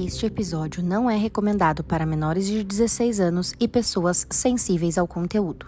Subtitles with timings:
[0.00, 5.66] Este episódio não é recomendado para menores de 16 anos e pessoas sensíveis ao conteúdo.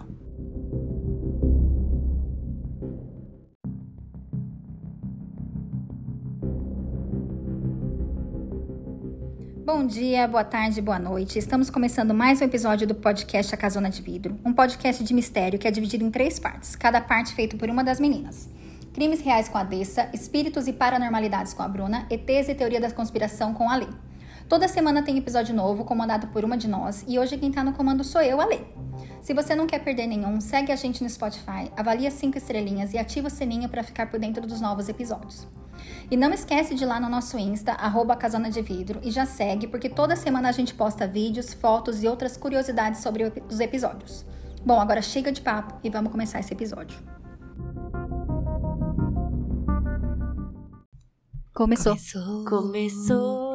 [9.67, 11.37] Bom dia, boa tarde, boa noite.
[11.37, 15.59] Estamos começando mais um episódio do podcast A Casona de Vidro, um podcast de mistério
[15.59, 18.49] que é dividido em três partes, cada parte feito por uma das meninas.
[18.93, 22.93] Crimes reais com a Dessa, espíritos e paranormalidades com a Bruna, ETs e teoria da
[22.93, 23.89] conspiração com a Lê.
[24.51, 27.73] Toda semana tem episódio novo, comandado por uma de nós, e hoje quem tá no
[27.73, 28.59] comando sou eu, a Lê.
[29.23, 32.99] Se você não quer perder nenhum, segue a gente no Spotify, avalia cinco estrelinhas e
[32.99, 35.47] ativa o sininho para ficar por dentro dos novos episódios.
[36.11, 39.25] E não esquece de ir lá no nosso Insta, arroba Casona de Vidro, e já
[39.25, 44.27] segue, porque toda semana a gente posta vídeos, fotos e outras curiosidades sobre os episódios.
[44.67, 46.99] Bom, agora chega de papo e vamos começar esse episódio.
[51.55, 51.95] Começou.
[51.95, 52.45] Começou.
[52.47, 53.50] Começou.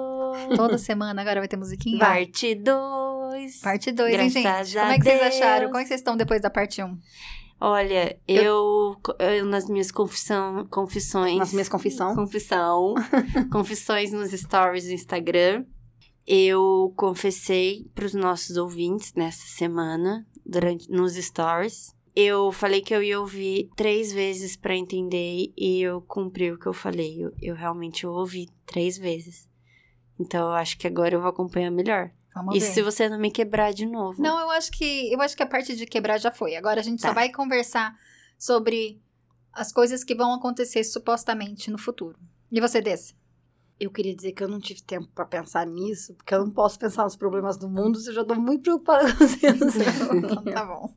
[0.55, 1.99] Toda semana agora vai ter musiquinha?
[1.99, 3.61] Parte 2.
[3.61, 4.43] Parte 2, hein, gente?
[4.43, 5.67] Como é que vocês acharam?
[5.67, 6.97] Como é que vocês estão depois da parte 1?
[7.59, 11.37] Olha, eu, eu nas minhas confissão, confissões.
[11.37, 12.13] Nas minhas confissão?
[12.13, 12.95] Confissão.
[13.51, 15.65] confissões nos stories do Instagram.
[16.27, 21.95] Eu confessei para os nossos ouvintes nessa semana, durante nos stories.
[22.15, 26.65] Eu falei que eu ia ouvir três vezes para entender e eu cumpri o que
[26.65, 27.23] eu falei.
[27.23, 29.47] Eu, eu realmente ouvi três vezes.
[30.19, 32.09] Então eu acho que agora eu vou acompanhar melhor.
[32.33, 32.65] Vamos E ver.
[32.65, 34.21] se você não me quebrar de novo?
[34.21, 36.55] Não, eu acho que eu acho que a parte de quebrar já foi.
[36.55, 37.13] Agora a gente só Tá.
[37.13, 37.95] vai conversar
[38.37, 39.01] sobre
[39.53, 42.17] as coisas que vão acontecer supostamente no futuro.
[42.51, 43.15] E você, Desse?
[43.77, 46.79] Eu queria dizer que eu não tive tempo pra pensar nisso, porque eu não posso
[46.79, 49.75] pensar nos problemas do mundo, se eu já tô muito preocupada com meus.
[49.75, 50.93] Então tá bom.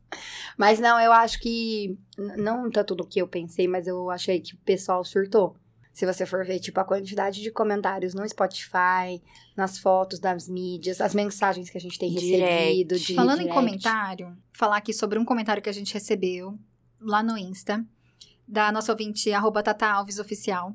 [0.57, 1.97] Mas não, eu acho que.
[2.37, 5.57] Não tanto do que eu pensei, mas eu achei que o pessoal surtou.
[5.99, 9.21] Se você for ver, tipo, a quantidade de comentários no Spotify,
[9.53, 12.39] nas fotos das mídias, as mensagens que a gente tem Direct.
[12.39, 12.97] recebido.
[12.97, 13.53] De Falando em direct.
[13.53, 16.57] comentário, falar aqui sobre um comentário que a gente recebeu
[17.01, 17.85] lá no Insta,
[18.47, 20.73] da nossa ouvinte, arroba Tata Alves Oficial.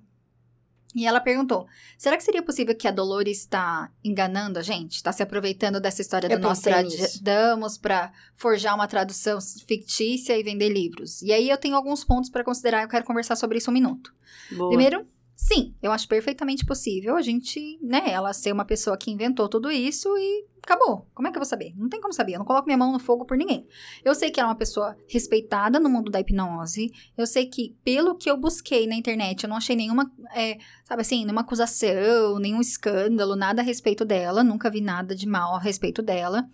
[0.95, 1.67] E ela perguntou:
[1.97, 4.97] será que seria possível que a Dolores está enganando a gente?
[4.97, 10.69] Está se aproveitando dessa história Eu do Nostradamus para forjar uma tradução fictícia e vender
[10.69, 11.23] livros?
[11.23, 14.15] E aí eu tenho alguns pontos para considerar, eu quero conversar sobre isso um minuto.
[14.53, 14.69] Boa.
[14.69, 19.49] Primeiro, sim, eu acho perfeitamente possível a gente, né, ela ser uma pessoa que inventou
[19.49, 21.07] tudo isso e acabou.
[21.15, 21.75] Como é que eu vou saber?
[21.77, 22.35] Não tem como saber.
[22.35, 23.67] Eu não coloco minha mão no fogo por ninguém.
[24.05, 26.91] Eu sei que ela é uma pessoa respeitada no mundo da hipnose.
[27.17, 31.03] Eu sei que, pelo que eu busquei na internet, eu não achei nenhuma, é, sabe
[31.03, 34.43] assim, nenhuma acusação, nenhum escândalo, nada a respeito dela.
[34.43, 36.49] Nunca vi nada de mal a respeito dela.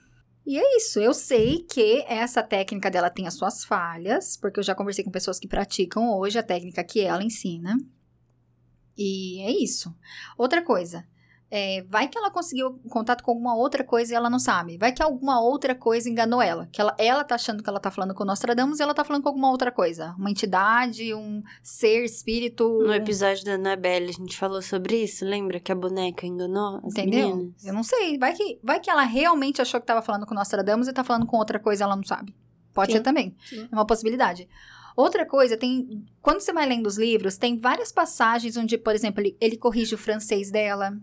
[0.46, 4.64] E é isso, eu sei que essa técnica dela tem as suas falhas, porque eu
[4.64, 7.76] já conversei com pessoas que praticam hoje a técnica que ela ensina.
[9.02, 9.94] E é isso.
[10.36, 11.06] Outra coisa,
[11.50, 14.76] é, vai que ela conseguiu contato com alguma outra coisa e ela não sabe.
[14.76, 16.68] Vai que alguma outra coisa enganou ela.
[16.70, 19.02] Que ela, ela tá achando que ela tá falando com o Nostradamus e ela tá
[19.02, 20.14] falando com alguma outra coisa.
[20.18, 22.68] Uma entidade, um ser, espírito.
[22.82, 25.24] No um- episódio da Annabelle, a gente falou sobre isso.
[25.24, 27.34] Lembra que a boneca enganou as Entendeu?
[27.36, 27.64] meninas?
[27.64, 28.18] Eu não sei.
[28.18, 31.02] Vai que, vai que ela realmente achou que tava falando com o Nostradamus e tá
[31.02, 32.36] falando com outra coisa e ela não sabe.
[32.72, 33.34] Pode Sim, ser também.
[33.48, 33.66] sim.
[33.72, 34.46] É uma possibilidade.
[35.00, 36.04] Outra coisa, tem.
[36.20, 39.94] Quando você vai lendo os livros, tem várias passagens onde, por exemplo, ele, ele corrige
[39.94, 40.94] o francês dela.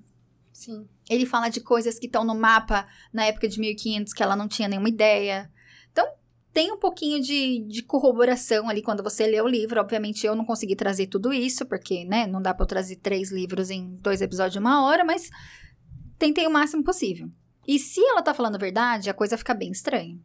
[0.54, 0.88] Sim.
[1.10, 4.48] Ele fala de coisas que estão no mapa na época de 1500 que ela não
[4.48, 5.52] tinha nenhuma ideia.
[5.92, 6.08] Então,
[6.54, 9.80] tem um pouquinho de, de corroboração ali quando você lê o livro.
[9.80, 13.32] Obviamente, eu não consegui trazer tudo isso, porque, né, não dá pra eu trazer três
[13.32, 15.32] livros em dois episódios de uma hora, mas
[16.20, 17.32] tentei o máximo possível.
[17.68, 20.20] E se ela tá falando a verdade, a coisa fica bem estranha.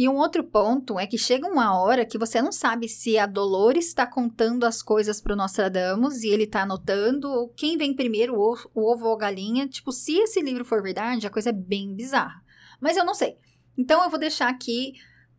[0.00, 3.26] E um outro ponto é que chega uma hora que você não sabe se a
[3.26, 8.34] Dolores está contando as coisas pro Nostradamus e ele tá anotando, ou quem vem primeiro,
[8.34, 9.68] o ovo, o ovo ou a galinha.
[9.68, 12.42] Tipo, se esse livro for verdade, a coisa é bem bizarra.
[12.80, 13.36] Mas eu não sei.
[13.76, 14.94] Então eu vou deixar aqui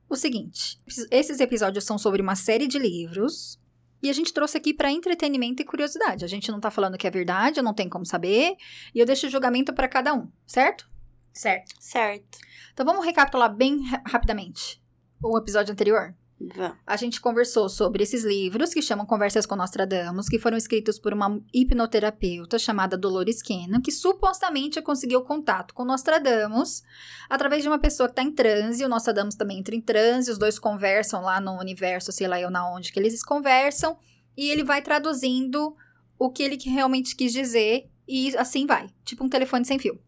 [0.07, 0.77] o seguinte:
[1.09, 3.59] esses episódios são sobre uma série de livros.
[4.03, 6.23] E a gente trouxe aqui para entretenimento e curiosidade.
[6.23, 8.55] A gente não tá falando que é verdade, eu não tenho como saber.
[8.93, 10.87] E eu deixo o julgamento para cada um, certo?
[11.33, 11.73] Certo.
[11.79, 12.37] Certo.
[12.73, 14.81] Então vamos recapitular bem ra- rapidamente
[15.23, 16.13] o episódio anterior.
[16.55, 16.75] Vamos.
[16.87, 21.13] A gente conversou sobre esses livros que chamam Conversas com Nostradamus, que foram escritos por
[21.13, 26.81] uma hipnoterapeuta chamada Dolores Cannon, que supostamente conseguiu contato com Nostradamus
[27.29, 28.83] através de uma pessoa que está em transe.
[28.83, 32.49] O Nostradamus também entra em transe, os dois conversam lá no universo, sei lá eu
[32.49, 33.95] na onde que eles conversam,
[34.35, 35.75] e ele vai traduzindo
[36.17, 39.99] o que ele realmente quis dizer, e assim vai, tipo um telefone sem fio.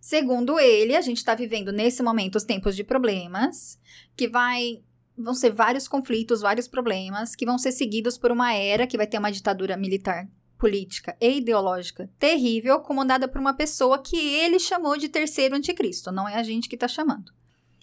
[0.00, 3.78] Segundo ele, a gente está vivendo nesse momento os tempos de problemas,
[4.16, 4.82] que vai
[5.16, 9.06] vão ser vários conflitos, vários problemas, que vão ser seguidos por uma era que vai
[9.06, 10.26] ter uma ditadura militar
[10.56, 16.28] política e ideológica terrível, comandada por uma pessoa que ele chamou de terceiro anticristo, não
[16.28, 17.32] é a gente que tá chamando.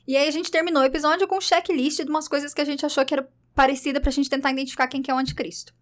[0.08, 2.66] E aí a gente terminou o episódio com um checklist de umas coisas que a
[2.66, 5.74] gente achou que era parecida pra gente tentar identificar quem que é o anticristo.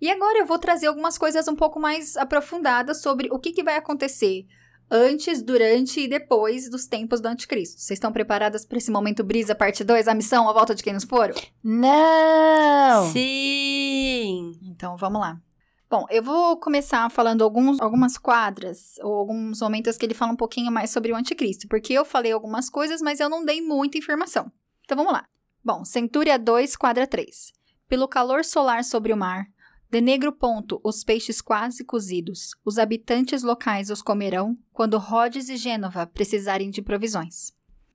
[0.00, 3.62] E agora eu vou trazer algumas coisas um pouco mais aprofundadas sobre o que, que
[3.62, 4.46] vai acontecer
[4.90, 7.80] antes, durante e depois dos tempos do anticristo.
[7.80, 10.92] Vocês estão preparadas para esse momento brisa parte 2, a missão, a volta de quem
[10.92, 11.34] nos foram?
[11.62, 13.10] Não!
[13.12, 14.58] Sim!
[14.62, 15.40] Então vamos lá.
[15.88, 20.36] Bom, eu vou começar falando alguns, algumas quadras, ou alguns momentos que ele fala um
[20.36, 23.98] pouquinho mais sobre o anticristo, porque eu falei algumas coisas, mas eu não dei muita
[23.98, 24.50] informação.
[24.84, 25.24] Então vamos lá.
[25.64, 27.52] Bom, Centúria 2, quadra 3.
[27.88, 29.46] Pelo calor solar sobre o mar,
[29.94, 35.56] de negro ponto os peixes quase cozidos, os habitantes locais os comerão quando Rhodes e
[35.56, 37.52] Gênova precisarem de provisões.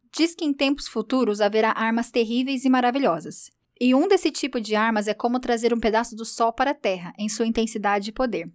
[0.10, 3.52] Diz que em tempos futuros haverá armas terríveis e maravilhosas.
[3.78, 6.74] E um desse tipo de armas é como trazer um pedaço do sol para a
[6.74, 8.50] Terra, em sua intensidade e poder.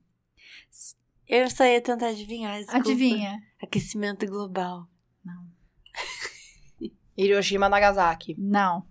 [1.28, 2.56] Eu só ia tentar adivinhar.
[2.56, 2.78] Desculpa.
[2.78, 3.42] Adivinha?
[3.62, 4.88] Aquecimento global.
[7.14, 8.34] Hiroshima, Nagasaki.
[8.38, 8.86] Não.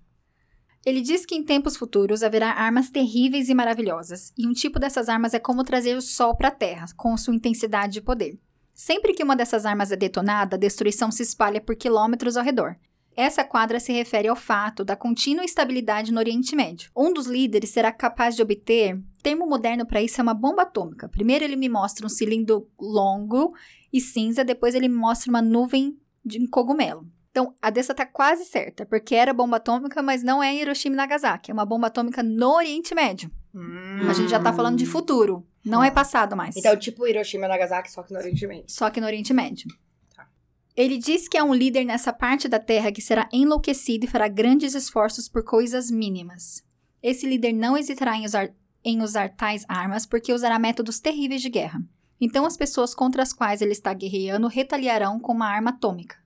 [0.85, 5.07] Ele diz que em tempos futuros haverá armas terríveis e maravilhosas, e um tipo dessas
[5.07, 8.37] armas é como trazer o sol para a Terra, com sua intensidade e poder.
[8.73, 12.75] Sempre que uma dessas armas é detonada, a destruição se espalha por quilômetros ao redor.
[13.15, 16.89] Essa quadra se refere ao fato da contínua estabilidade no Oriente Médio.
[16.97, 18.99] Um dos líderes será capaz de obter.
[19.21, 21.07] Termo moderno para isso é uma bomba atômica.
[21.07, 23.53] Primeiro ele me mostra um cilindro longo
[23.91, 25.95] e cinza, depois ele me mostra uma nuvem
[26.25, 27.07] de cogumelo.
[27.33, 30.93] Então, a dessa tá quase certa, porque era bomba atômica, mas não é em Hiroshima
[30.93, 31.49] e Nagasaki.
[31.49, 33.31] É uma bomba atômica no Oriente Médio.
[33.55, 34.07] Hum.
[34.07, 35.43] A gente já tá falando de futuro.
[35.65, 36.55] Não é passado mais.
[36.55, 38.65] Então, tipo Hiroshima, Nagasaki, só que no Oriente Médio.
[38.67, 39.67] Só que no Oriente Médio.
[40.15, 40.27] Tá.
[40.75, 44.27] Ele diz que é um líder nessa parte da Terra que será enlouquecido e fará
[44.27, 46.63] grandes esforços por coisas mínimas.
[47.01, 48.51] Esse líder não hesitará em usar,
[48.85, 51.81] em usar tais armas porque usará métodos terríveis de guerra.
[52.21, 56.21] Então, as pessoas contra as quais ele está guerreando retaliarão com uma arma atômica.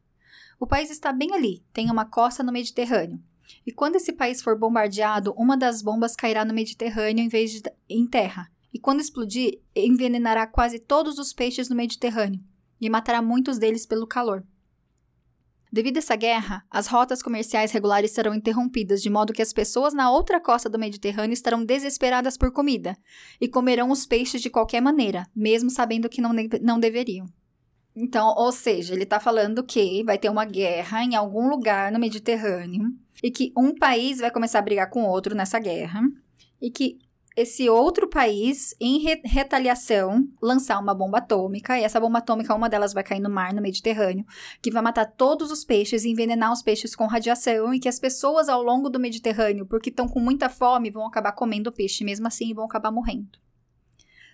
[0.60, 3.22] O país está bem ali, tem uma costa no Mediterrâneo.
[3.66, 7.62] E quando esse país for bombardeado, uma das bombas cairá no Mediterrâneo em vez de
[7.90, 8.50] em terra.
[8.74, 12.44] E quando explodir, envenenará quase todos os peixes no Mediterrâneo
[12.80, 14.44] e matará muitos deles pelo calor.
[15.72, 19.94] Devido a essa guerra, as rotas comerciais regulares serão interrompidas, de modo que as pessoas
[19.94, 22.98] na outra costa do Mediterrâneo estarão desesperadas por comida
[23.40, 26.32] e comerão os peixes de qualquer maneira, mesmo sabendo que não,
[26.62, 27.28] não deveriam.
[28.00, 31.98] Então, ou seja, ele está falando que vai ter uma guerra em algum lugar no
[31.98, 32.92] Mediterrâneo
[33.24, 36.02] e que um país vai começar a brigar com outro nessa guerra
[36.62, 37.00] e que
[37.36, 42.68] esse outro país, em re- retaliação, lançar uma bomba atômica, e essa bomba atômica, uma
[42.68, 44.26] delas vai cair no mar, no Mediterrâneo,
[44.60, 48.00] que vai matar todos os peixes e envenenar os peixes com radiação, e que as
[48.00, 52.26] pessoas ao longo do Mediterrâneo, porque estão com muita fome, vão acabar comendo peixe mesmo
[52.26, 53.38] assim e vão acabar morrendo.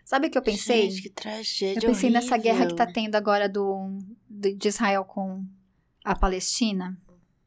[0.05, 0.89] Sabe o que eu pensei?
[0.91, 2.43] Gente, que tragédia eu pensei nessa horrível.
[2.53, 3.97] guerra que tá tendo agora do,
[4.29, 5.45] de Israel com
[6.03, 6.97] a Palestina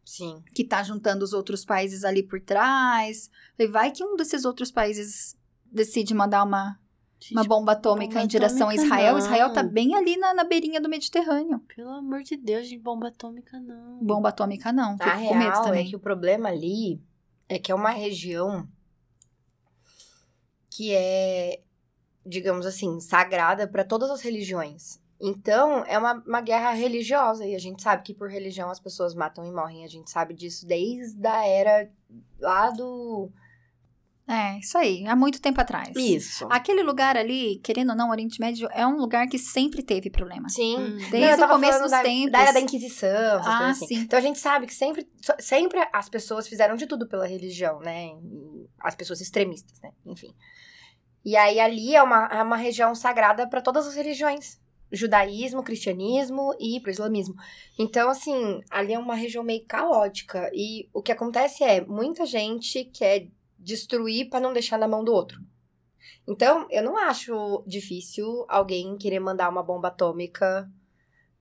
[0.05, 0.43] Sim.
[0.55, 3.31] que tá juntando os outros países ali por trás.
[3.58, 5.37] E vai que um desses outros países
[5.70, 6.79] decide mandar uma,
[7.20, 9.12] Gente, uma bomba atômica bomba em direção a atômica Israel.
[9.12, 9.19] não.
[9.19, 11.59] Israel tá bem ali na, na beirinha do Mediterrâneo.
[11.75, 13.99] Pelo amor de Deus, de bomba atômica, não.
[14.02, 15.88] Bomba atômica não, A fico com medo real é também.
[15.91, 17.02] que o problema ali
[17.49, 18.67] é que é uma região
[20.70, 21.62] que é,
[22.26, 25.00] digamos assim, sagrada para todas as religiões.
[25.21, 27.47] Então, é uma, uma guerra religiosa.
[27.47, 29.85] E a gente sabe que por religião as pessoas matam e morrem.
[29.85, 31.90] A gente sabe disso desde a era
[32.38, 33.30] lá do.
[34.28, 35.97] É, isso aí, há muito tempo atrás.
[35.97, 36.49] Isso.
[36.50, 40.11] Aquele lugar ali, querendo ou não, o Oriente Médio é um lugar que sempre teve
[40.11, 40.49] problema.
[40.49, 40.76] Sim.
[40.78, 40.99] Hum.
[41.12, 42.33] Desde Não, o começo dos da, tempos.
[42.33, 43.87] Da era da Inquisição, essas Ah, assim.
[43.87, 43.95] sim.
[44.00, 48.09] Então a gente sabe que sempre, sempre as pessoas fizeram de tudo pela religião, né?
[48.09, 49.92] E As pessoas extremistas, né?
[50.04, 50.35] Enfim.
[51.26, 54.61] E aí ali é uma, é uma região sagrada para todas as religiões.
[54.92, 57.35] Judaísmo, cristianismo e pro islamismo.
[57.76, 60.49] Então, assim, ali é uma região meio caótica.
[60.54, 63.26] E o que acontece é, muita gente quer
[63.59, 65.40] destruir para não deixar na mão do outro.
[66.28, 70.71] Então, eu não acho difícil alguém querer mandar uma bomba atômica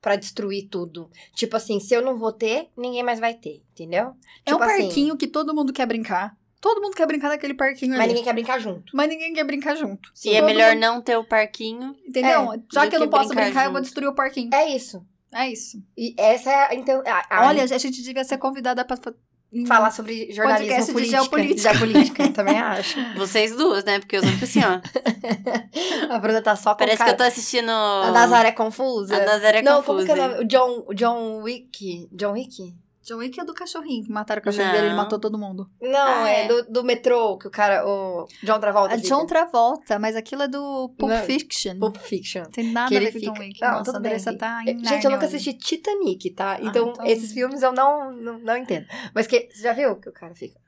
[0.01, 1.11] pra destruir tudo.
[1.35, 4.15] Tipo assim, se eu não vou ter, ninguém mais vai ter, entendeu?
[4.43, 6.35] É um tipo assim, parquinho que todo mundo quer brincar.
[6.65, 8.07] Todo mundo quer brincar naquele parquinho mas ali.
[8.09, 8.91] ninguém quer brincar junto.
[8.91, 10.09] Mas ninguém quer brincar junto.
[10.25, 11.95] E é Todo melhor mundo- não ter o parquinho.
[12.07, 12.51] Entendeu?
[12.53, 13.83] É, Já do que eu não que posso brincar brincar, eu vou junto.
[13.83, 14.49] destruir o parquinho.
[14.51, 15.05] É isso.
[15.31, 15.77] É isso.
[15.95, 19.13] E essa é a, então, a, a Olha, a gente devia ser convidada pra fa-
[19.53, 21.69] em- falar sobre jornalismo podcast de política, geopolítica.
[21.73, 22.97] geopolítica, eu também acho.
[23.15, 23.99] Vocês duas, né?
[23.99, 24.81] Porque eu sou assim, ó.
[26.13, 27.11] A Bruna tá só com Parece que cara...
[27.11, 27.69] eu tô assistindo.
[27.69, 29.15] A Nazaré confusa.
[29.15, 30.05] A Nazaré não, confusa.
[30.05, 30.43] como que é o nome?
[30.43, 32.07] O John, o John Wick.
[32.11, 32.73] John Wick?
[33.05, 35.03] John Wick é do cachorrinho, que mataram o cachorrinho dele, ele Não.
[35.03, 35.69] matou todo mundo.
[35.81, 36.47] Não, Ah, é, é.
[36.47, 39.07] Do, do metrô, que o cara, o John Travolta A fica.
[39.09, 41.23] John Travolta, mas aquilo é do Pulp Não.
[41.23, 41.77] Fiction.
[41.79, 42.43] Pulp Fiction.
[42.45, 43.33] Tem nada que a ele ver com fica...
[43.33, 43.61] John Wick.
[43.61, 44.19] Não, Nossa, tudo bem.
[44.37, 46.57] Tá em Gente, eu nunca assisti Titanic, tá?
[46.61, 48.87] Então, então- esses filmes eu não, não, não entendo.
[49.13, 50.59] Mas que, você já viu que o cara fica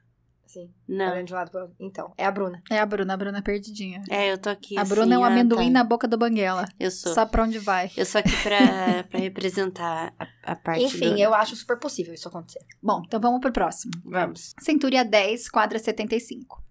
[0.57, 1.11] assim, Não.
[1.11, 1.75] olhando de lado?
[1.79, 2.61] Então, é a Bruna.
[2.69, 4.03] É a Bruna, a Bruna é perdidinha.
[4.09, 4.77] É, eu tô aqui.
[4.77, 5.71] a assim, Bruna é um ah, amendoim tá.
[5.79, 6.67] na boca do banguela.
[6.79, 7.13] Eu sou.
[7.13, 7.91] Sabe pra onde vai.
[7.95, 11.19] Eu sou aqui pra, pra representar a, a parte Enfim, do...
[11.19, 12.59] eu acho super possível isso acontecer.
[12.81, 13.93] Bom, então vamos pro próximo.
[14.05, 14.53] Vamos.
[14.59, 16.63] Centúria 10, quadra 75.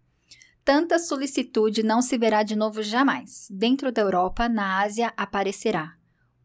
[0.64, 3.47] Tanta solicitude não se verá de novo jamais.
[3.50, 5.95] Dentro da Europa, na Ásia, aparecerá.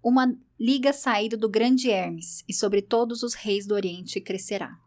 [0.03, 4.77] Uma liga saída do grande Hermes, e sobre todos os reis do Oriente crescerá.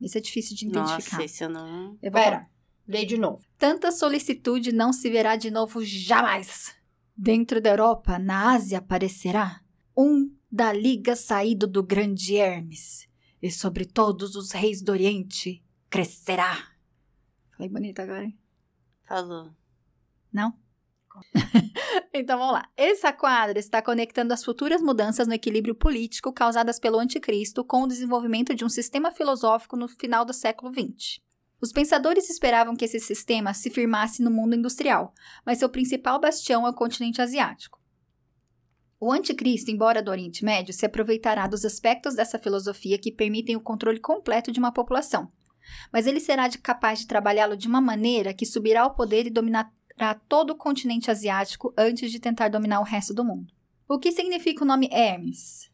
[0.00, 1.18] Isso é difícil de identificar.
[1.18, 1.98] Nossa, eu não...
[2.02, 2.48] Eu vou Pera,
[2.86, 3.44] lê de novo.
[3.58, 6.74] Tanta solicitude não se verá de novo jamais.
[7.16, 9.60] Dentro da Europa, na Ásia, aparecerá
[9.96, 13.08] um da liga saído do grande Hermes,
[13.40, 16.72] e sobre todos os reis do Oriente crescerá.
[17.56, 18.38] Falei bonito agora, hein?
[19.06, 19.54] Falou.
[20.32, 20.56] Não?
[22.14, 22.68] então vamos lá.
[22.76, 27.88] Essa quadra está conectando as futuras mudanças no equilíbrio político causadas pelo anticristo com o
[27.88, 31.20] desenvolvimento de um sistema filosófico no final do século XX.
[31.60, 35.12] Os pensadores esperavam que esse sistema se firmasse no mundo industrial,
[35.44, 37.80] mas seu principal bastião é o continente asiático.
[39.00, 43.60] O anticristo, embora do Oriente Médio, se aproveitará dos aspectos dessa filosofia que permitem o
[43.60, 45.32] controle completo de uma população.
[45.92, 49.30] Mas ele será capaz de trabalhá-lo de uma maneira que subirá ao poder e
[49.96, 53.52] dominará todo o continente asiático antes de tentar dominar o resto do mundo.
[53.88, 55.70] O que significa o nome Hermes?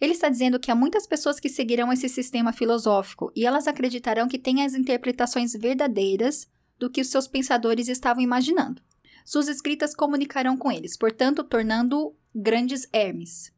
[0.00, 4.28] Ele está dizendo que há muitas pessoas que seguirão esse sistema filosófico e elas acreditarão
[4.28, 8.80] que têm as interpretações verdadeiras do que os seus pensadores estavam imaginando.
[9.26, 13.52] Suas escritas comunicarão com eles, portanto, tornando grandes Hermes.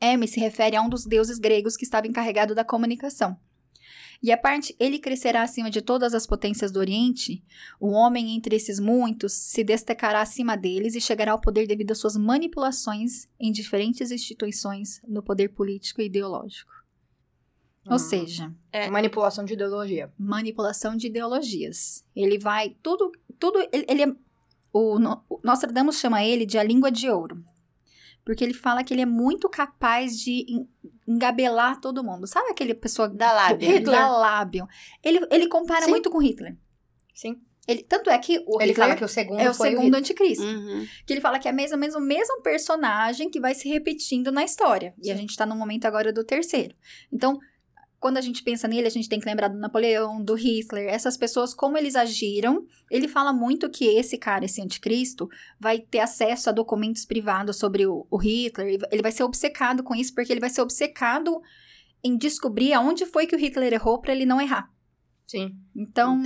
[0.00, 3.38] Hermes se refere a um dos deuses gregos que estava encarregado da comunicação.
[4.22, 7.42] E a parte ele crescerá acima de todas as potências do Oriente,
[7.78, 11.98] o homem entre esses muitos se destacará acima deles e chegará ao poder devido às
[11.98, 16.72] suas manipulações em diferentes instituições no poder político e ideológico.
[17.86, 17.98] Ou Hum.
[17.98, 18.90] seja, É.
[18.90, 20.12] Manipulação de ideologia.
[20.18, 22.04] manipulação de ideologias.
[22.14, 24.12] Ele vai tudo, tudo ele, ele é
[24.72, 24.96] o,
[25.30, 27.42] o Nostradamus chama ele de a língua de ouro.
[28.28, 30.68] Porque ele fala que ele é muito capaz de en-
[31.06, 32.26] engabelar todo mundo.
[32.26, 33.66] Sabe aquele pessoa Da lábia.
[33.70, 33.98] Hitler.
[33.98, 34.68] da lábio?
[35.02, 35.90] Ele, ele compara Sim.
[35.92, 36.54] muito com Hitler.
[37.14, 37.40] Sim.
[37.66, 39.96] Ele, tanto é que o Ele Hitler fala que o segundo é o segundo o
[39.96, 40.44] anticristo.
[40.44, 40.86] Uhum.
[41.06, 44.30] Que ele fala que é mais ou menos o mesmo personagem que vai se repetindo
[44.30, 44.92] na história.
[45.02, 46.74] E a gente tá no momento agora do terceiro.
[47.10, 47.38] Então,
[48.00, 51.16] quando a gente pensa nele, a gente tem que lembrar do Napoleão, do Hitler, essas
[51.16, 52.64] pessoas, como eles agiram.
[52.90, 55.28] Ele fala muito que esse cara, esse anticristo,
[55.58, 58.78] vai ter acesso a documentos privados sobre o, o Hitler.
[58.90, 61.40] Ele vai ser obcecado com isso, porque ele vai ser obcecado
[62.02, 64.70] em descobrir aonde foi que o Hitler errou para ele não errar.
[65.26, 65.54] Sim.
[65.76, 66.22] Então,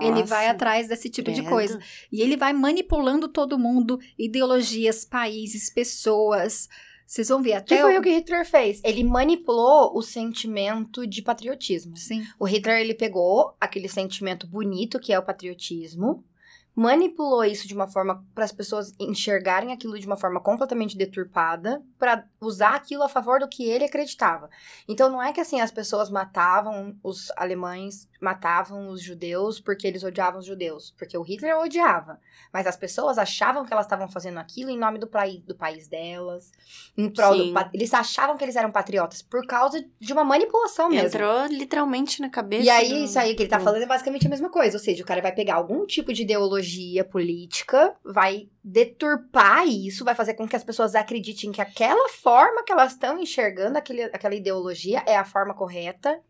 [0.00, 1.50] ele vai atrás desse tipo de credo.
[1.50, 1.80] coisa.
[2.10, 6.68] E ele vai manipulando todo mundo, ideologias, países, pessoas.
[7.10, 7.80] Vocês vão ver Que até.
[7.82, 8.80] foi o que Hitler fez?
[8.84, 11.96] Ele manipulou o sentimento de patriotismo.
[11.96, 12.24] Sim.
[12.38, 16.24] O Hitler, ele pegou aquele sentimento bonito que é o patriotismo,
[16.72, 21.82] manipulou isso de uma forma para as pessoas enxergarem aquilo de uma forma completamente deturpada,
[21.98, 24.48] para usar aquilo a favor do que ele acreditava.
[24.88, 30.02] Então não é que assim as pessoas matavam os alemães, matavam os judeus porque eles
[30.04, 32.20] odiavam os judeus, porque o Hitler odiava,
[32.52, 35.88] mas as pessoas achavam que elas estavam fazendo aquilo em nome do, país do país
[35.88, 36.52] delas,
[36.96, 37.52] em prol do Sim.
[37.54, 41.06] pa- eles achavam que eles eram patriotas por causa de uma manipulação mesmo.
[41.08, 42.64] Entrou literalmente na cabeça.
[42.64, 44.76] E aí, do- isso aí que ele tá do- falando é basicamente a mesma coisa.
[44.76, 50.14] Ou seja, o cara vai pegar algum tipo de ideologia política, vai deturpar isso, vai
[50.14, 54.34] fazer com que as pessoas acreditem que aquela forma que elas estão enxergando aquele, aquela
[54.34, 56.20] ideologia é a forma correta.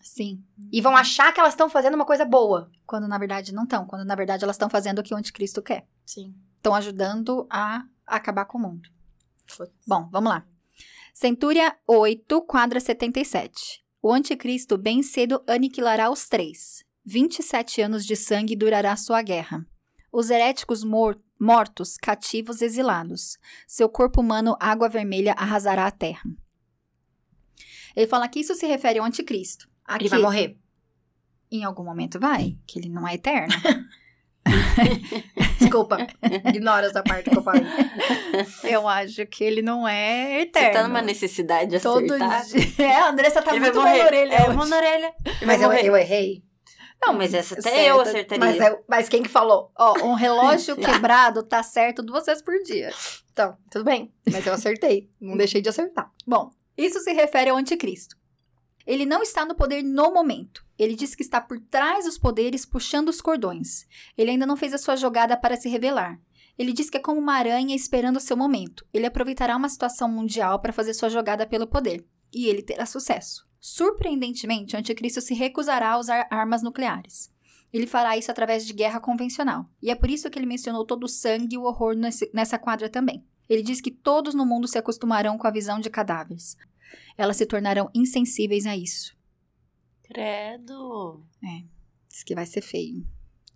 [0.00, 0.42] Sim.
[0.72, 2.70] E vão achar que elas estão fazendo uma coisa boa.
[2.86, 3.86] Quando na verdade não estão.
[3.86, 5.86] Quando na verdade elas estão fazendo o que o anticristo quer.
[6.06, 6.34] Sim.
[6.56, 8.88] Estão ajudando a acabar com o mundo.
[9.86, 10.46] Bom, vamos lá.
[11.12, 13.84] Centúria 8, quadra 77.
[14.02, 16.84] O anticristo bem cedo aniquilará os três.
[17.04, 19.66] 27 anos de sangue durará sua guerra.
[20.12, 23.38] Os heréticos mor- mortos, cativos, exilados.
[23.66, 26.22] Seu corpo humano, água vermelha, arrasará a terra.
[27.96, 29.68] Ele fala que isso se refere ao anticristo.
[29.94, 30.56] Aqui, Ele vai morrer.
[31.50, 33.54] em algum momento vai, que ele não é eterno.
[35.58, 35.98] Desculpa.
[36.48, 37.62] Ignora essa parte que eu falei.
[38.64, 40.72] Eu acho que ele não é Você eterno.
[40.72, 42.44] tá numa necessidade de Todo acertar.
[42.46, 42.86] dia.
[42.86, 44.34] É, a Andressa tá Ele vai muito na orelha.
[44.34, 45.12] É, mão na orelha.
[45.46, 46.42] Mas eu, eu errei.
[47.02, 48.44] Não, mas essa até Certo, eu acertaria.
[48.44, 49.72] Mas, eu- mas quem que falou?
[49.78, 52.90] Ó, um relógio quebrado tá certo duas vezes por dia.
[53.32, 54.12] Então, tudo bem.
[54.30, 55.08] Mas eu acertei.
[55.20, 56.10] Não deixei de acertar.
[56.26, 58.16] Bom, isso se refere ao anticristo.
[58.86, 60.64] Ele não está no poder no momento.
[60.78, 63.86] Ele diz que está por trás dos poderes, puxando os cordões.
[64.16, 66.20] Ele ainda não fez a sua jogada para se revelar.
[66.58, 68.86] Ele diz que é como uma aranha esperando o seu momento.
[68.92, 72.04] Ele aproveitará uma situação mundial para fazer sua jogada pelo poder.
[72.32, 73.46] E ele terá sucesso.
[73.58, 77.30] Surpreendentemente, o anticristo se recusará a usar armas nucleares.
[77.72, 79.66] Ele fará isso através de guerra convencional.
[79.82, 82.58] E é por isso que ele mencionou todo o sangue e o horror nesse, nessa
[82.58, 83.24] quadra também.
[83.48, 86.56] Ele diz que todos no mundo se acostumarão com a visão de cadáveres.
[87.16, 89.16] Elas se tornarão insensíveis a isso.
[90.02, 91.24] Credo.
[91.44, 91.64] É,
[92.08, 93.06] diz que vai ser feio.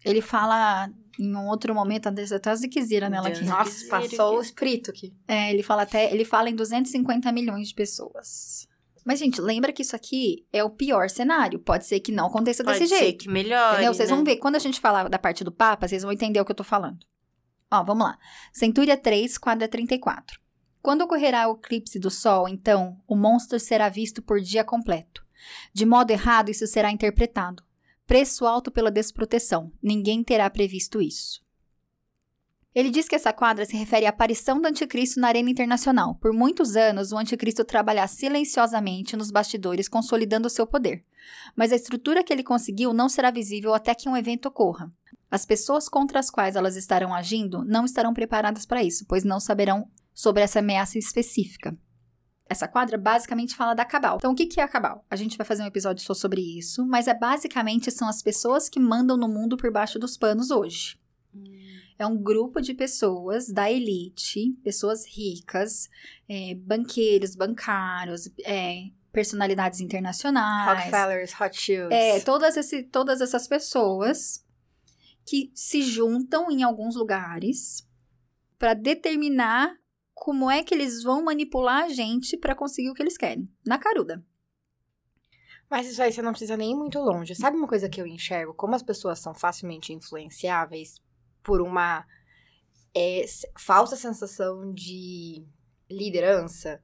[0.05, 3.45] Ele fala em um outro momento, até as Zikzira nela aqui.
[3.45, 5.15] Nossa, passou o espírito aqui.
[5.27, 8.69] É, ele fala até, ele fala em 250 milhões de pessoas.
[9.05, 11.59] Mas, gente, lembra que isso aqui é o pior cenário.
[11.59, 13.25] Pode ser que não aconteça Pode desse ser jeito.
[13.25, 13.95] que melhore, Entendeu?
[13.95, 14.17] Vocês né?
[14.17, 14.37] vão ver.
[14.37, 16.65] Quando a gente falar da parte do Papa, vocês vão entender o que eu tô
[16.65, 16.99] falando.
[17.71, 18.19] Ó, vamos lá.
[18.53, 20.41] Centúria 3, quadra 34.
[20.85, 25.25] Quando ocorrerá o eclipse do Sol, então, o monstro será visto por dia completo.
[25.73, 27.63] De modo errado, isso será interpretado.
[28.07, 29.73] Preço alto pela desproteção.
[29.83, 31.43] Ninguém terá previsto isso.
[32.75, 36.17] Ele diz que essa quadra se refere à aparição do anticristo na arena internacional.
[36.17, 41.03] Por muitos anos, o anticristo trabalhará silenciosamente nos bastidores, consolidando seu poder
[41.55, 44.93] mas a estrutura que ele conseguiu não será visível até que um evento ocorra.
[45.31, 49.41] As pessoas contra as quais elas estarão agindo não estarão preparadas para isso, pois não
[49.41, 51.77] saberão sobre essa ameaça específica.
[52.47, 54.17] Essa quadra basicamente fala da Cabal.
[54.19, 55.05] Então, o que é a Cabal?
[55.11, 58.69] A gente vai fazer um episódio só sobre isso, mas é basicamente são as pessoas
[58.69, 60.99] que mandam no mundo por baixo dos panos hoje.
[61.99, 65.89] É um grupo de pessoas da elite, pessoas ricas,
[66.29, 70.79] é, banqueiros, bancários, é, personalidades internacionais.
[70.79, 71.97] Rockefellers, Hot Shields.
[71.97, 74.45] É, todas, esse, todas essas pessoas
[75.25, 77.89] que se juntam em alguns lugares
[78.59, 79.75] para determinar
[80.15, 83.49] como é que eles vão manipular a gente para conseguir o que eles querem.
[83.67, 84.25] Na caruda.
[85.69, 87.35] Mas isso aí você não precisa nem ir muito longe.
[87.35, 88.55] Sabe uma coisa que eu enxergo?
[88.55, 91.01] Como as pessoas são facilmente influenciáveis
[91.43, 92.07] por uma
[92.95, 93.25] é,
[93.59, 95.45] falsa sensação de
[95.91, 96.81] liderança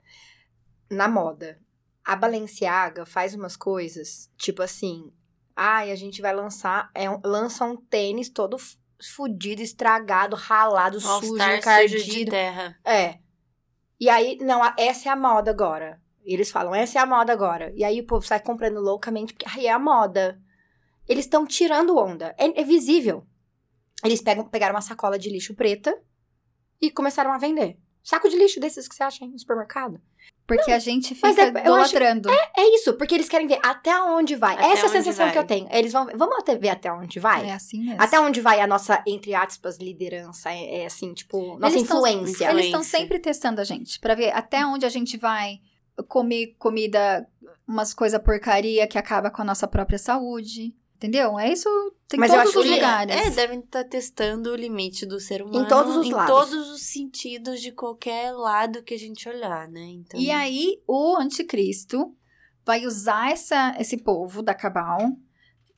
[0.90, 1.61] na moda.
[2.04, 5.12] A Balenciaga faz umas coisas, tipo assim,
[5.54, 8.57] ai, a gente vai lançar, é um- lança um tênis todo
[9.00, 12.31] fudido, estragado, ralado, sujo, All-Star sujo de encardido.
[12.33, 12.78] terra.
[12.85, 13.19] É.
[14.00, 16.00] E aí, não, essa é a moda agora.
[16.24, 17.70] Eles falam, essa é a moda agora.
[17.76, 20.40] E aí o povo sai comprando loucamente, porque aí é a moda.
[21.06, 22.34] Eles estão tirando onda.
[22.38, 23.26] É, é visível.
[24.02, 25.94] Eles pegam, pegaram uma sacola de lixo preta
[26.80, 27.78] e começaram a vender.
[28.02, 30.00] Saco de lixo desses que você acha no supermercado.
[30.56, 31.32] Porque a gente fica é-
[31.66, 32.30] eu acho- idolatrando.
[32.30, 34.54] É isso, porque eles querem ver até onde vai.
[34.54, 35.32] Até Essa é a onde sensação vai.
[35.32, 35.68] que eu tenho.
[35.70, 37.48] Eles vão vamos até ver até onde vai?
[37.48, 38.00] É assim mesmo.
[38.02, 40.50] Até onde vai a nossa, entre aspas, liderança?
[40.52, 42.44] É, é assim, tipo, nossa Eles tão- influência.
[42.50, 42.98] Eles estão Influência.
[42.98, 45.60] sempre testando a gente pra ver até onde a gente vai
[46.08, 47.26] comer comida,
[47.68, 50.74] umas coisas porcaria que acaba com a nossa própria saúde.
[51.00, 51.38] Entendeu?
[51.38, 51.66] É isso.
[52.06, 53.16] Tem Mas eu todos os que- lugares.
[53.16, 55.66] É, devem estar testando o limite do ser humano.
[55.66, 56.30] todos os em lados.
[56.50, 59.80] todos os sentidos de qualquer lado que a gente olhar, né?
[59.80, 62.14] Então, E aí, o anticristo
[62.66, 64.98] vai usar essa, esse povo da Cabal.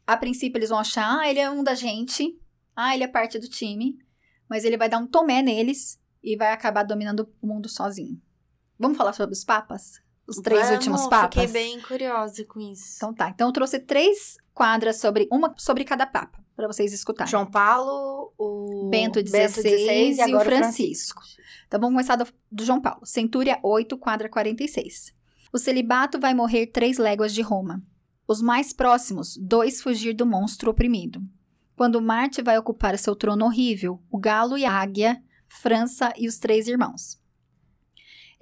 [0.04, 2.36] A princípio, eles vão achar, ah, ele é um da gente.
[2.74, 3.96] Ah, ele é parte do time.
[4.48, 8.20] Mas ele vai dar um tomé neles e vai acabar dominando o mundo sozinho.
[8.76, 10.02] Vamos falar sobre os papas?
[10.26, 11.44] Os três vamos, últimos papas?
[11.44, 12.94] Fiquei bem curiosa com isso.
[12.96, 13.28] Então tá.
[13.28, 17.30] Então eu trouxe três quadras sobre, uma sobre cada papa, pra vocês escutarem.
[17.30, 21.22] João Paulo, o Bento XVI e, o agora Francisco.
[21.66, 23.04] Então vamos começar do, do João Paulo.
[23.04, 25.12] Centúria 8, quadra 46.
[25.52, 27.82] O celibato vai morrer três léguas de Roma.
[28.26, 31.20] Os mais próximos, dois fugir do monstro oprimido.
[31.76, 36.38] Quando Marte vai ocupar seu trono horrível, o galo e a águia, França e os
[36.38, 37.20] três irmãos.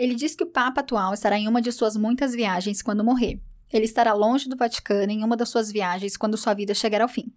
[0.01, 3.39] Ele diz que o Papa atual estará em uma de suas muitas viagens quando morrer.
[3.71, 7.09] Ele estará longe do Vaticano em uma das suas viagens quando sua vida chegar ao
[7.09, 7.31] fim.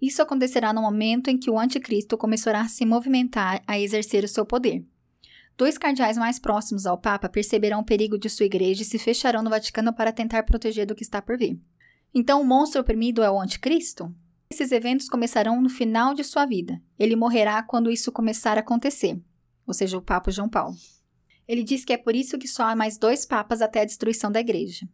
[0.00, 4.28] Isso acontecerá no momento em que o anticristo começará a se movimentar a exercer o
[4.28, 4.82] seu poder.
[5.58, 9.42] Dois cardeais mais próximos ao Papa perceberão o perigo de sua igreja e se fecharão
[9.42, 11.60] no Vaticano para tentar proteger do que está por vir.
[12.14, 14.10] Então, o monstro oprimido é o anticristo?
[14.48, 16.80] Esses eventos começarão no final de sua vida.
[16.98, 19.20] Ele morrerá quando isso começar a acontecer,
[19.66, 20.74] ou seja, o Papa João Paulo.
[21.48, 24.30] Ele diz que é por isso que só há mais dois papas até a destruição
[24.30, 24.88] da igreja.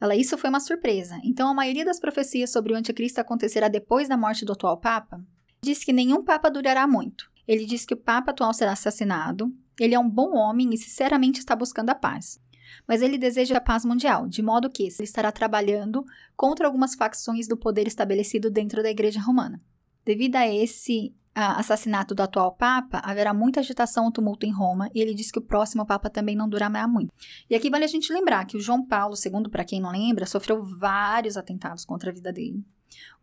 [0.00, 1.20] Ela, isso foi uma surpresa.
[1.22, 5.24] Então, a maioria das profecias sobre o anticristo acontecerá depois da morte do atual papa.
[5.64, 7.30] Diz que nenhum papa durará muito.
[7.46, 9.54] Ele diz que o papa atual será assassinado.
[9.78, 12.40] Ele é um bom homem e sinceramente está buscando a paz.
[12.86, 16.04] Mas ele deseja a paz mundial, de modo que ele estará trabalhando
[16.36, 19.62] contra algumas facções do poder estabelecido dentro da igreja romana.
[20.04, 25.00] Devido a esse assassinato do atual Papa, haverá muita agitação e tumulto em Roma, e
[25.00, 27.12] ele diz que o próximo Papa também não durará muito.
[27.48, 30.26] E aqui vale a gente lembrar que o João Paulo II, para quem não lembra,
[30.26, 32.64] sofreu vários atentados contra a vida dele.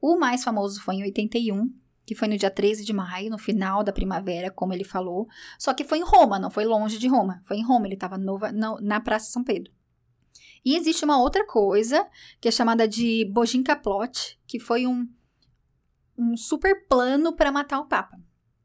[0.02, 1.72] O mais famoso foi em 81,
[2.06, 5.28] que foi no dia 13 de maio, no final da primavera, como ele falou.
[5.60, 7.40] Só que foi em Roma, não foi longe de Roma.
[7.46, 9.72] Foi em Roma, ele estava na Praça São Pedro.
[10.66, 12.08] E existe uma outra coisa,
[12.42, 15.08] que é chamada de Bojinka Plot, que foi um,
[16.20, 18.18] um super plano para matar o Papa.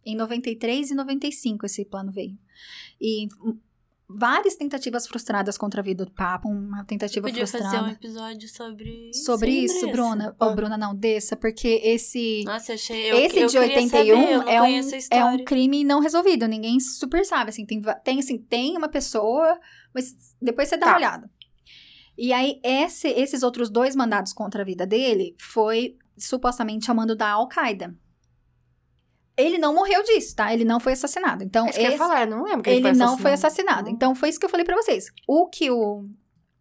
[0.04, 2.36] Em 93 e 95 esse plano veio.
[3.00, 3.26] E
[4.06, 7.74] várias tentativas frustradas contra a vida do Papa, uma tentativa Podia frustrada.
[7.78, 9.88] fazer um episódio sobre Sobre isso.
[9.90, 10.36] Bruna.
[10.38, 12.44] Ô, Bruna, não, desça, porque esse.
[12.44, 13.10] Nossa, achei.
[13.10, 16.46] Eu, esse eu de queria 81 saber, é, um, é um crime não resolvido.
[16.46, 17.48] Ninguém super sabe.
[17.50, 19.58] Assim, tem, tem, assim, tem uma pessoa,
[19.94, 20.92] mas depois você dá Tá.
[20.92, 21.30] uma olhada.
[22.16, 27.14] E aí, esse- esses outros dois mandados contra a vida dele foi supostamente a mando
[27.16, 27.94] da Al-Qaeda.
[29.36, 30.52] Ele não morreu disso, tá?
[30.54, 31.42] Ele não foi assassinado.
[31.42, 33.18] Então, É isso que eu ia esse- falar, não lembro que ele, ele, foi não
[33.18, 33.88] foi assassinado.
[33.90, 35.06] Então, foi isso que eu falei pra vocês.
[35.26, 36.08] O que o,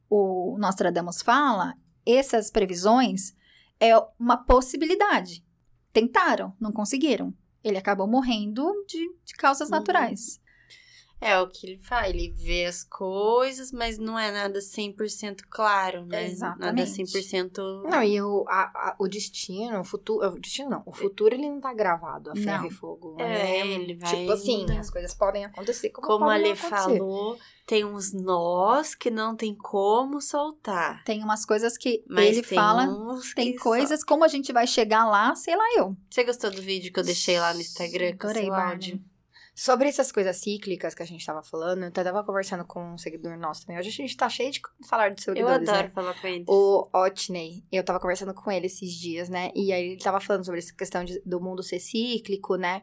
[0.09, 3.33] o Nostradamus fala, essas previsões,
[3.79, 5.45] é uma possibilidade.
[5.91, 7.31] Tentaram, não conseguiram.
[7.63, 9.75] Ele acabou morrendo de, de causas Uhum.
[9.75, 10.41] naturais.
[11.23, 16.05] É o que ele faz, ele vê as coisas, mas não é nada 100% claro,
[16.05, 16.21] né?
[16.21, 17.03] Nada Exatamente.
[17.03, 17.83] 100%...
[17.89, 20.27] Não, e o, a- a- o destino, o futuro.
[20.27, 20.83] O destino não.
[20.85, 22.67] O futuro ele não tá gravado a ferro Não.
[22.67, 23.15] e fogo.
[23.19, 23.67] É, né?
[23.67, 28.11] ele vai Tipo assim, as coisas podem acontecer como, Como a Lê falou, tem uns
[28.11, 31.03] nós que não tem como soltar.
[31.05, 32.87] Tem umas coisas que Mas ele tem fala.
[33.35, 35.95] Tem coisas, como a gente vai chegar lá, sei lá eu.
[36.09, 38.71] Você gostou do vídeo que eu deixei lá no Instagram com o Adorei, Bárbara.
[38.71, 39.12] áudio?
[39.55, 42.97] Sobre essas coisas cíclicas que a gente tava falando, eu até tava conversando com um
[42.97, 43.79] seguidor nosso também.
[43.79, 45.89] Hoje a gente tá cheio de falar de Eu seguidores, adoro né?
[45.93, 46.45] falar com eles.
[46.47, 49.51] O Otney, eu tava conversando com ele esses dias, né?
[49.55, 52.81] E aí ele tava falando sobre essa questão de- do mundo ser cíclico, né?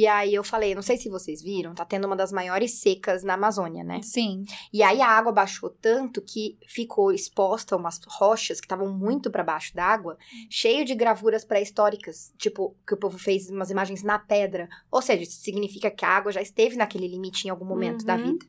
[0.00, 3.22] E aí eu falei, não sei se vocês viram, tá tendo uma das maiores secas
[3.22, 4.00] na Amazônia, né?
[4.02, 4.44] Sim.
[4.72, 9.44] E aí a água baixou tanto que ficou exposta umas rochas que estavam muito para
[9.44, 10.16] baixo d'água,
[10.48, 14.70] cheio de gravuras pré-históricas, tipo, que o povo fez umas imagens na pedra.
[14.90, 18.16] Ou seja, isso significa que a água já esteve naquele limite em algum momento da
[18.16, 18.22] Uhum.
[18.32, 18.46] vida.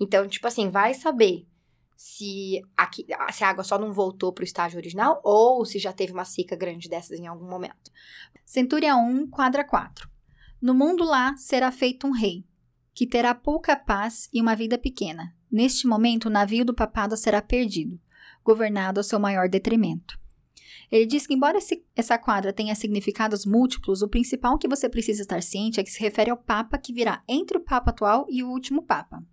[0.00, 1.46] Então, tipo assim, vai saber
[1.94, 6.14] se, aqui, se a água só não voltou pro estágio original ou se já teve
[6.14, 7.90] uma seca grande dessas em algum momento.
[8.46, 10.13] Centúria 1, quadra 4.
[10.60, 12.44] No mundo lá será feito um rei,
[12.94, 15.34] que terá pouca paz e uma vida pequena.
[15.50, 18.00] Neste momento, o navio do papado será perdido,
[18.42, 20.18] governado ao seu maior detrimento.
[20.90, 25.22] Ele diz que, embora esse- essa quadra tenha significados múltiplos, o principal que você precisa
[25.22, 28.42] estar ciente é que se refere ao Papa que virá entre o Papa atual e
[28.42, 29.24] o último Papa.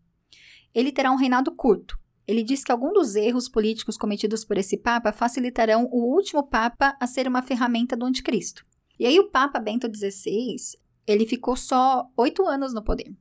[0.73, 1.99] Ele terá um reinado curto.
[2.27, 6.95] Ele diz que alguns dos erros políticos cometidos por esse Papa facilitarão o último Papa
[6.99, 8.65] a ser uma ferramenta do Anticristo.
[8.97, 10.55] E aí o Papa Bento XVI,
[11.07, 13.13] ele ficou só oito anos no poder.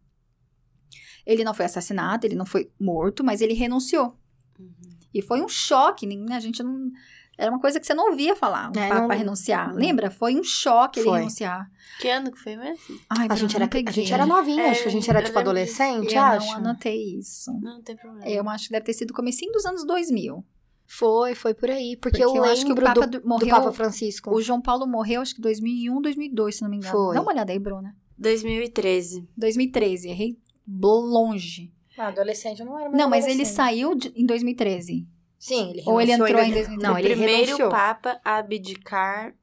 [1.27, 4.19] Ele não foi assassinado, ele não foi morto, mas ele renunciou.
[4.59, 4.73] Uhum.
[5.13, 6.91] E foi um choque, nem- a gente não...
[7.39, 9.75] Era uma coisa que você não ouvia falar, o É, Papa não- renunciar.
[9.75, 10.11] Lembra?
[10.11, 11.19] Foi um choque ele Foi.
[11.21, 11.71] renunciar.
[11.99, 13.01] Que ano que foi mesmo?
[13.09, 15.21] Ai, A gente, não era, a gente era novinha, É, acho que a gente era
[15.21, 16.47] eu tipo adolescente, Eu acho.
[16.49, 17.51] não anotei isso.
[17.61, 18.29] Não, não tem problema.
[18.29, 20.45] Eu acho que deve ter sido comecinho dos anos 2000.
[20.93, 21.97] Foi, foi por aí.
[21.97, 24.35] Porque, Porque eu, eu acho que o Papa do, do- do morreu- Papa Francisco.
[24.35, 26.93] O João Paulo morreu, acho que 2001, 2002, se não me engano.
[26.93, 27.15] Foi.
[27.15, 27.97] Dá uma olhada aí, Bruna.
[28.19, 29.29] 2013.
[29.37, 30.37] 2013, errei
[30.69, 31.73] longe.
[31.97, 35.07] Ah, adolescente eu não era Não, mas ele saiu de- em 2013.
[35.39, 36.83] Sim, ele Ou ele entrou em dois- 2013.
[36.83, 37.71] Não, o ele primeiro renunciou.
[37.71, 39.35] Papa a abdicar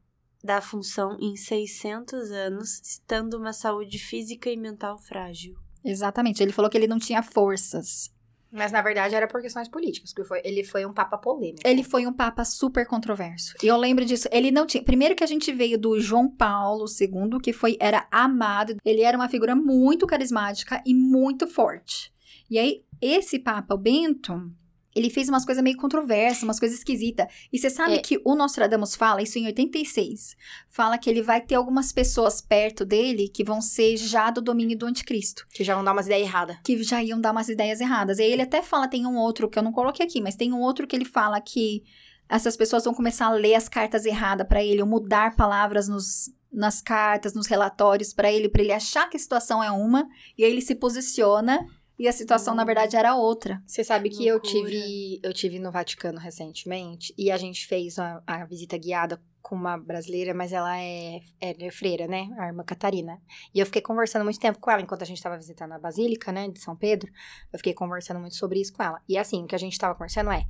[0.43, 5.55] da função em 600 anos, citando uma saúde física e mental frágil.
[5.83, 6.41] Exatamente.
[6.43, 8.11] Ele falou que ele não tinha forças.
[8.57, 11.61] Mas na verdade era por questões políticas, porque foi, ele foi um papa polêmico.
[11.63, 13.53] Ele foi um papa super controverso.
[13.61, 14.27] E eu lembro disso.
[14.31, 14.83] Ele não tinha.
[14.83, 18.75] Primeiro que a gente veio do João Paulo II, que foi era amado.
[18.83, 22.11] Ele era uma figura muito carismática e muito forte.
[22.49, 24.51] E aí, esse papa, o Bento,
[24.97, 27.27] ele fez umas coisas meio controversas, umas coisas esquisitas.
[27.53, 27.97] E você sabe É.
[27.99, 30.35] que o Nostradamus fala, isso em 86,
[30.67, 34.77] fala que ele vai ter algumas pessoas perto dele que vão ser já do domínio
[34.77, 35.45] do anticristo.
[35.53, 36.57] Que já vão dar umas ideias erradas.
[36.63, 38.19] que já iam dar umas ideias erradas.
[38.19, 40.51] E aí ele até fala, tem um outro que eu não coloquei aqui, mas tem
[40.53, 41.83] um outro que ele fala que
[42.29, 46.29] essas pessoas vão começar a ler as cartas erradas pra ele, ou mudar palavras nos,
[46.51, 50.05] nas cartas, nos relatórios pra ele, pra ele achar que a situação é uma,
[50.37, 51.65] e aí ele se posiciona
[51.99, 53.61] e a situação na verdade era outra.
[53.65, 54.51] Você sabe que eu Loucura.
[54.53, 59.55] tive, eu tive no Vaticano recentemente e a gente fez a, a visita guiada com
[59.55, 62.27] uma brasileira, mas ela é, é freira, né?
[62.37, 63.21] A irmã Catarina.
[63.55, 66.31] E eu fiquei conversando muito tempo com ela enquanto a gente estava visitando a Basílica,
[66.33, 67.09] né, de São Pedro.
[67.53, 69.01] Eu fiquei conversando muito sobre isso com ela.
[69.07, 70.45] E assim, o que a gente estava conversando é: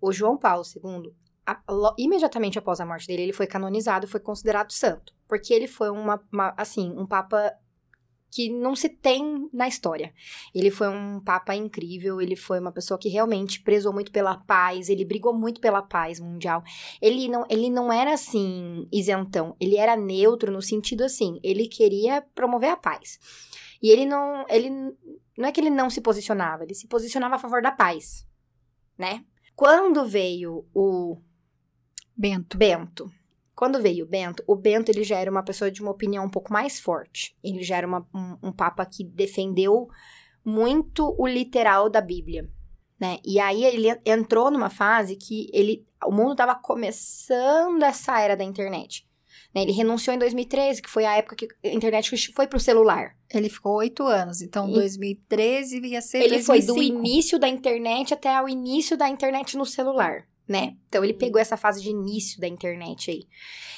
[0.00, 1.12] o João Paulo II,
[1.44, 5.12] a- lo- imediatamente após a morte dele, ele foi canonizado e foi considerado santo.
[5.28, 7.52] porque ele foi uma, uma assim, um papa
[8.30, 10.12] que não se tem na história.
[10.54, 14.88] Ele foi um papa incrível, ele foi uma pessoa que realmente prezou muito pela paz,
[14.88, 16.62] ele brigou muito pela paz mundial.
[17.00, 22.22] Ele não, ele não era assim isentão, ele era neutro no sentido assim, ele queria
[22.34, 23.18] promover a paz.
[23.82, 24.70] E ele não, ele
[25.36, 28.26] não é que ele não se posicionava, ele se posicionava a favor da paz,
[28.98, 29.24] né?
[29.54, 31.18] Quando veio o
[32.16, 32.56] Bento.
[32.56, 33.12] Bento.
[33.56, 36.30] Quando veio o Bento, o Bento ele já era uma pessoa de uma opinião um
[36.30, 37.34] pouco mais forte.
[37.42, 39.88] Ele já era uma, um, um papa que defendeu
[40.44, 42.48] muito o literal da Bíblia,
[43.00, 43.18] né?
[43.24, 48.44] E aí ele entrou numa fase que ele, o mundo estava começando essa era da
[48.44, 49.06] internet.
[49.54, 49.62] Né?
[49.62, 53.16] Ele renunciou em 2013, que foi a época que a internet foi pro celular.
[53.32, 56.98] Ele ficou oito anos, então E- 2013 ia ser Ele foi do 2005.
[56.98, 60.76] início da internet até o início da internet no celular, né?
[60.88, 63.26] Então ele pegou essa fase de início da internet aí.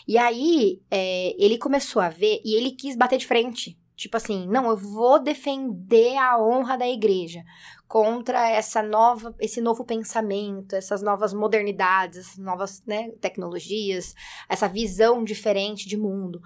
[0.07, 3.79] E aí é, ele começou a ver e ele quis bater de frente.
[3.97, 7.43] Tipo assim, não, eu vou defender a honra da igreja
[7.89, 14.15] contra essa nova, esse novo pensamento, essas novas modernidades, essas novas né, tecnologias,
[14.49, 16.41] essa visão diferente de mundo.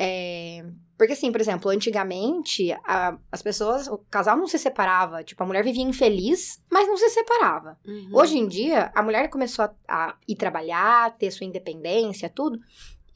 [0.00, 0.64] É,
[0.96, 5.46] porque assim, por exemplo, antigamente a- as pessoas, o casal não se separava, tipo, a
[5.46, 7.76] mulher vivia infeliz, mas não se separava.
[7.84, 8.10] Uhum.
[8.12, 12.60] Hoje em dia, a mulher começou a, a ir trabalhar, ter sua independência, tudo,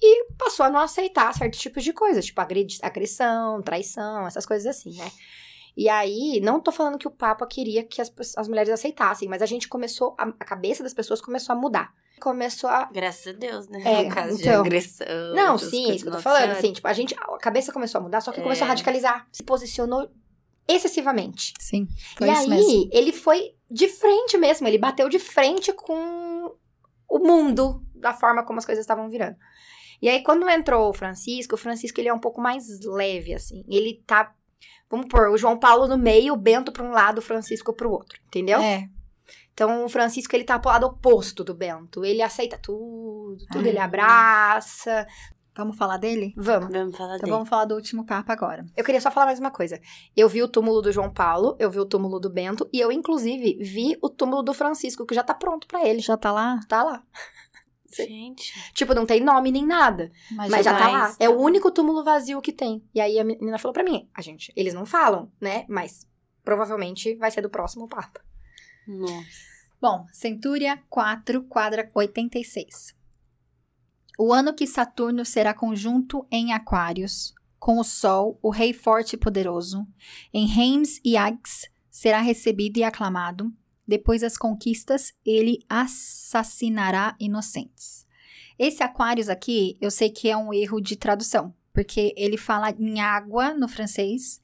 [0.01, 4.97] e passou a não aceitar certos tipos de coisas, tipo agressão, traição, essas coisas assim,
[4.97, 5.09] né?
[5.77, 9.41] E aí, não tô falando que o Papa queria que as, as mulheres aceitassem, mas
[9.41, 11.95] a gente começou, a, a cabeça das pessoas começou a mudar.
[12.23, 13.83] Começou a Graças a Deus, né?
[13.85, 15.07] É, no caso de então- agressão.
[15.35, 16.43] não, sim, é isso que eu tô falando.
[16.43, 16.59] Senhora.
[16.59, 18.71] Assim, tipo, a gente, a cabeça começou a mudar, só que começou a É.
[18.71, 19.27] radicalizar.
[19.33, 20.09] Se posicionou
[20.69, 21.53] excessivamente.
[21.61, 22.89] Sim, foi e isso aí, mesmo.
[22.93, 24.69] ele foi de frente mesmo.
[24.69, 26.55] Ele bateu de frente com
[27.09, 29.37] o mundo, da forma como as coisas estavam virando.
[30.01, 33.65] E aí, quando entrou o Francisco, o Francisco, ele é um pouco mais leve, assim.
[33.69, 34.33] Ele tá...
[34.91, 37.91] Vamos pôr o João Paulo no meio, o Bento pra um lado, o Francisco pro
[37.91, 38.61] outro, entendeu?
[38.61, 38.89] É,
[39.53, 42.05] Então, o Francisco, ele tá pro lado oposto do Bento.
[42.05, 43.69] Ele aceita tudo, tudo Ah.
[43.69, 45.07] ele abraça.
[45.55, 46.33] vamos falar dele?
[46.37, 46.71] Vamos.
[46.73, 47.33] Vamos falar Então dele.
[47.33, 48.65] vamos falar do último Papa agora.
[48.75, 49.79] Eu queria só falar mais uma coisa.
[50.17, 52.91] Eu vi o túmulo do João Paulo, eu vi o túmulo do Bento, e eu,
[52.91, 56.01] inclusive, vi o túmulo do Francisco, que já tá pronto pra ele.
[56.01, 56.59] Já tá lá?
[56.67, 57.03] Tá lá.
[57.95, 58.55] Gente.
[58.73, 61.15] Tipo, não tem nome nem nada, Mas, mas já tá lá.
[61.21, 62.83] É o único túmulo vazio que tem.
[62.95, 65.67] E aí a menina falou pra mim, a gente, eles não falam, né?
[65.69, 66.07] Mas
[66.43, 68.21] provavelmente vai ser do próximo Papa.
[68.87, 69.53] Nossa.
[69.81, 72.95] Bom, Centúria 4, quadra 86.
[74.19, 79.17] O ano que Saturno será conjunto em Aquários, com o Sol, o Rei Forte e
[79.17, 79.87] Poderoso,
[80.33, 83.53] em Reims e Ags, será recebido e aclamado.
[83.87, 88.07] Depois das conquistas, ele assassinará inocentes.
[88.59, 93.01] Esse Aquários aqui, eu sei que é um erro de tradução, porque ele fala em
[93.01, 94.41] água no francês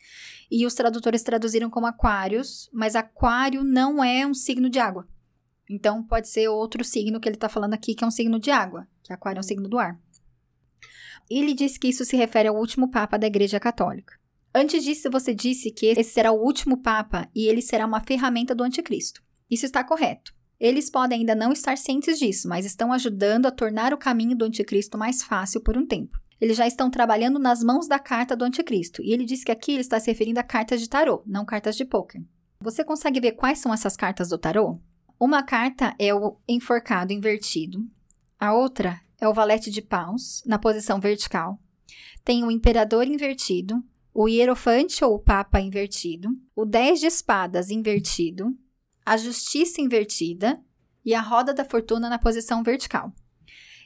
[0.50, 5.06] e os tradutores traduziram como Aquários, mas Aquário não é um signo de água.
[5.70, 8.50] Então pode ser outro signo que ele está falando aqui, que é um signo de
[8.50, 10.00] água, que Aquário é um signo do ar.
[11.30, 14.18] Ele diz que isso se refere ao último Papa da Igreja Católica.
[14.54, 18.54] Antes disso, você disse que esse será o último Papa e ele será uma ferramenta
[18.54, 19.22] do Anticristo.
[19.50, 20.32] Isso está correto.
[20.58, 24.44] Eles podem ainda não estar cientes disso, mas estão ajudando a tornar o caminho do
[24.44, 26.18] Anticristo mais fácil por um tempo.
[26.40, 29.72] Eles já estão trabalhando nas mãos da carta do Anticristo, e ele diz que aqui
[29.72, 32.22] ele está se referindo a cartas de tarô, não cartas de pôquer.
[32.60, 34.78] Você consegue ver quais são essas cartas do tarô?
[35.18, 37.84] Uma carta é o enforcado invertido,
[38.38, 41.58] a outra é o valete de paus, na posição vertical.
[42.24, 43.82] Tem o imperador invertido,
[44.14, 48.56] o hierofante ou o papa invertido, o 10 de espadas invertido,
[49.04, 50.60] a justiça invertida
[51.04, 53.12] e a roda da fortuna na posição vertical.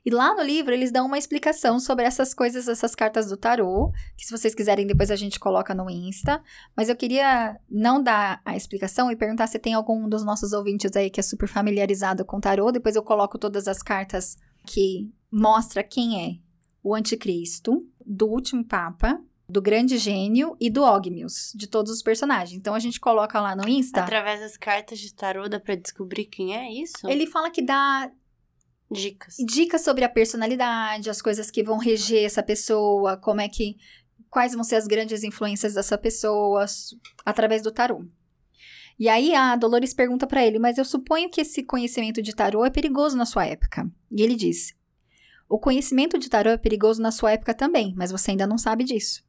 [0.05, 3.93] E lá no livro eles dão uma explicação sobre essas coisas, essas cartas do tarô,
[4.17, 6.43] que se vocês quiserem depois a gente coloca no Insta.
[6.77, 10.95] Mas eu queria não dar a explicação e perguntar se tem algum dos nossos ouvintes
[10.97, 12.73] aí que é super familiarizado com tarô.
[12.73, 14.37] Depois eu coloco todas as cartas
[14.67, 16.39] que mostra quem é
[16.83, 22.59] o anticristo, do último papa, do grande gênio e do Ogmius, de todos os personagens.
[22.59, 24.01] Então a gente coloca lá no Insta.
[24.01, 27.09] Através das cartas de tarô dá pra descobrir quem é isso?
[27.09, 28.11] Ele fala que dá
[28.93, 29.37] Dicas.
[29.39, 33.77] dicas sobre a personalidade, as coisas que vão reger essa pessoa, como é que
[34.31, 36.65] quais vão ser as grandes influências dessa pessoa
[37.25, 38.05] através do tarô.
[38.99, 42.65] E aí a Dolores pergunta pra ele: "Mas eu suponho que esse conhecimento de tarô
[42.65, 43.91] é perigoso na sua época".
[44.11, 44.75] E ele diz:
[45.49, 48.85] "O conhecimento de tarô é perigoso na sua época também, mas você ainda não sabe
[48.85, 49.23] disso".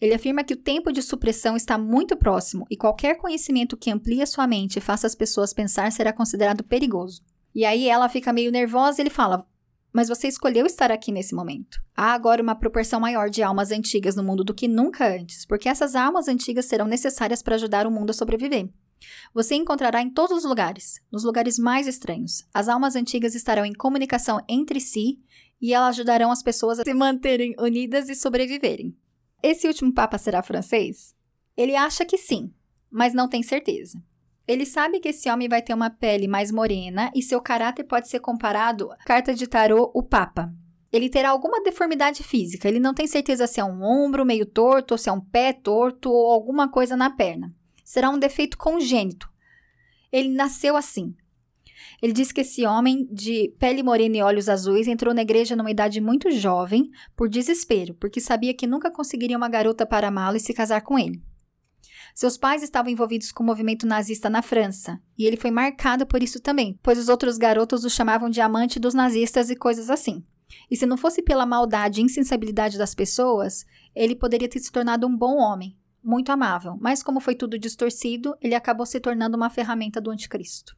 [0.00, 4.22] Ele afirma que o tempo de supressão está muito próximo e qualquer conhecimento que amplie
[4.22, 7.22] a sua mente e faça as pessoas pensar será considerado perigoso.
[7.54, 9.46] E aí ela fica meio nervosa e ele fala:
[9.92, 11.80] mas você escolheu estar aqui nesse momento.
[11.96, 15.68] Há agora uma proporção maior de almas antigas no mundo do que nunca antes, porque
[15.68, 18.68] essas almas antigas serão necessárias para ajudar o mundo a sobreviver.
[19.32, 22.46] Você encontrará em todos os lugares, nos lugares mais estranhos.
[22.52, 25.18] As almas antigas estarão em comunicação entre si
[25.60, 28.96] e elas ajudarão as pessoas a se manterem unidas e sobreviverem.
[29.42, 31.14] Esse último Papa será francês?
[31.56, 32.52] Ele acha que sim,
[32.90, 34.00] mas não tem certeza.
[34.48, 38.08] Ele sabe que esse homem vai ter uma pele mais morena e seu caráter pode
[38.08, 40.50] ser comparado à carta de tarô, o Papa.
[40.90, 44.94] Ele terá alguma deformidade física, ele não tem certeza se é um ombro meio torto,
[44.94, 47.54] ou se é um pé torto ou alguma coisa na perna.
[47.84, 49.28] Será um defeito congênito.
[50.10, 51.14] Ele nasceu assim.
[52.00, 55.70] Ele diz que esse homem de pele morena e olhos azuis entrou na igreja numa
[55.70, 60.40] idade muito jovem, por desespero, porque sabia que nunca conseguiria uma garota para amá-lo e
[60.40, 61.22] se casar com ele.
[62.18, 66.20] Seus pais estavam envolvidos com o movimento nazista na França, e ele foi marcado por
[66.20, 70.24] isso também, pois os outros garotos o chamavam de amante dos nazistas e coisas assim.
[70.68, 75.06] E se não fosse pela maldade e insensibilidade das pessoas, ele poderia ter se tornado
[75.06, 79.48] um bom homem, muito amável, mas como foi tudo distorcido, ele acabou se tornando uma
[79.48, 80.76] ferramenta do anticristo.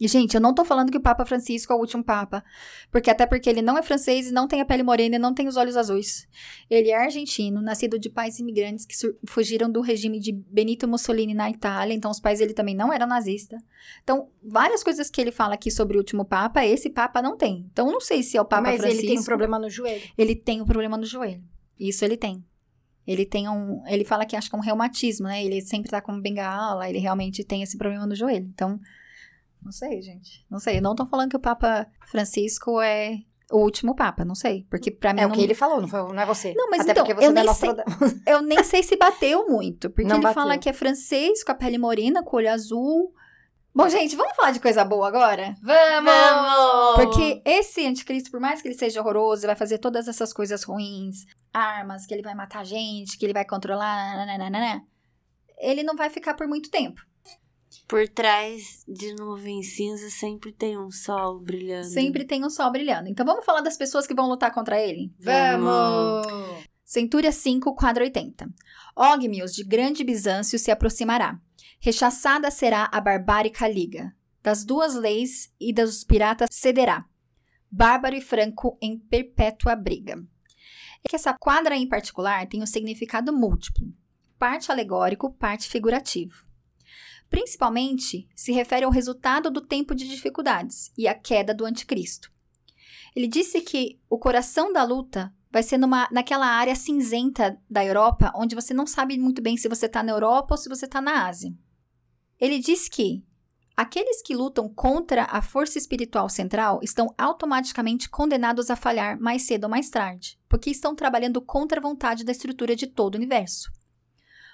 [0.00, 2.42] E, gente, eu não tô falando que o Papa Francisco é o último Papa,
[2.90, 5.32] porque até porque ele não é francês e não tem a pele morena e não
[5.32, 6.26] tem os olhos azuis.
[6.68, 11.48] Ele é argentino, nascido de pais imigrantes que fugiram do regime de Benito Mussolini na
[11.48, 13.62] Itália, então os pais dele também não eram nazistas.
[14.02, 17.66] Então, várias coisas que ele fala aqui sobre o último Papa, esse Papa não tem.
[17.70, 19.04] Então, não sei se é o Papa Mas Francisco.
[19.04, 20.02] ele tem um problema no joelho.
[20.18, 21.42] Ele tem um problema no joelho.
[21.78, 22.44] Isso ele tem.
[23.06, 23.82] Ele tem um.
[23.86, 25.44] Ele fala que acho que é um reumatismo, né?
[25.44, 28.46] Ele sempre tá com bengala, ele realmente tem esse problema no joelho.
[28.52, 28.78] Então,
[29.64, 30.44] não sei, gente.
[30.50, 30.80] Não sei.
[30.80, 33.18] Não tô falando que o Papa Francisco é
[33.50, 34.66] o último Papa, não sei.
[34.70, 35.20] Porque pra mim.
[35.20, 35.30] É não...
[35.30, 36.54] o que ele falou, não, foi, não é você.
[36.54, 37.74] Não, mas Até então, porque você eu não é nem sei-
[38.26, 39.90] Eu nem sei se bateu muito.
[39.90, 40.42] Porque Não ele bateu.
[40.42, 43.14] fala que é francês, com a pele morena, com o olho azul.
[43.74, 45.54] Bom, gente, vamos falar de coisa boa agora?
[45.62, 46.94] Vamos!
[46.96, 51.24] Porque esse anticristo, por mais que ele seja horroroso, vai fazer todas essas coisas ruins,
[51.54, 54.84] armas, que ele vai matar gente, que ele vai controlar, nananana,
[55.58, 57.00] ele não vai ficar por muito tempo.
[57.88, 61.88] Por trás de nuvens cinzas sempre tem um sol brilhando.
[61.88, 63.08] Sempre tem um sol brilhando.
[63.08, 65.12] Então vamos falar das pessoas que vão lutar contra ele?
[65.18, 66.26] Vamos!
[66.84, 68.48] Centúria 5, quadro 80.
[68.94, 71.40] Ogmios de grande Bizâncio se aproximará.
[71.80, 74.14] Rechaçada será a barbárica liga.
[74.42, 77.04] Das duas leis e dos piratas cederá.
[77.70, 80.22] Bárbaro e franco em perpétua briga.
[81.04, 83.92] É que essa quadra em particular tem um significado múltiplo,
[84.38, 86.51] parte alegórico, parte figurativo.
[87.32, 92.30] Principalmente se refere ao resultado do tempo de dificuldades e à queda do anticristo.
[93.16, 98.30] Ele disse que o coração da luta vai ser numa, naquela área cinzenta da Europa,
[98.36, 101.00] onde você não sabe muito bem se você está na Europa ou se você está
[101.00, 101.54] na Ásia.
[102.38, 103.24] Ele diz que
[103.74, 109.64] aqueles que lutam contra a força espiritual central estão automaticamente condenados a falhar mais cedo
[109.64, 113.72] ou mais tarde, porque estão trabalhando contra a vontade da estrutura de todo o universo.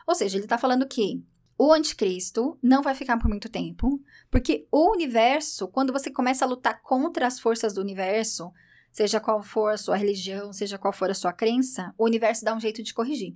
[0.07, 1.27] Ou seja, ele está falando que
[1.59, 6.49] o anticristo não vai ficar por muito tempo, porque o universo, quando você começa a
[6.49, 8.53] lutar contra as forças do universo,
[8.93, 12.55] seja qual for a sua religião, seja qual for a sua crença, o universo dá
[12.55, 13.35] um jeito de corrigir.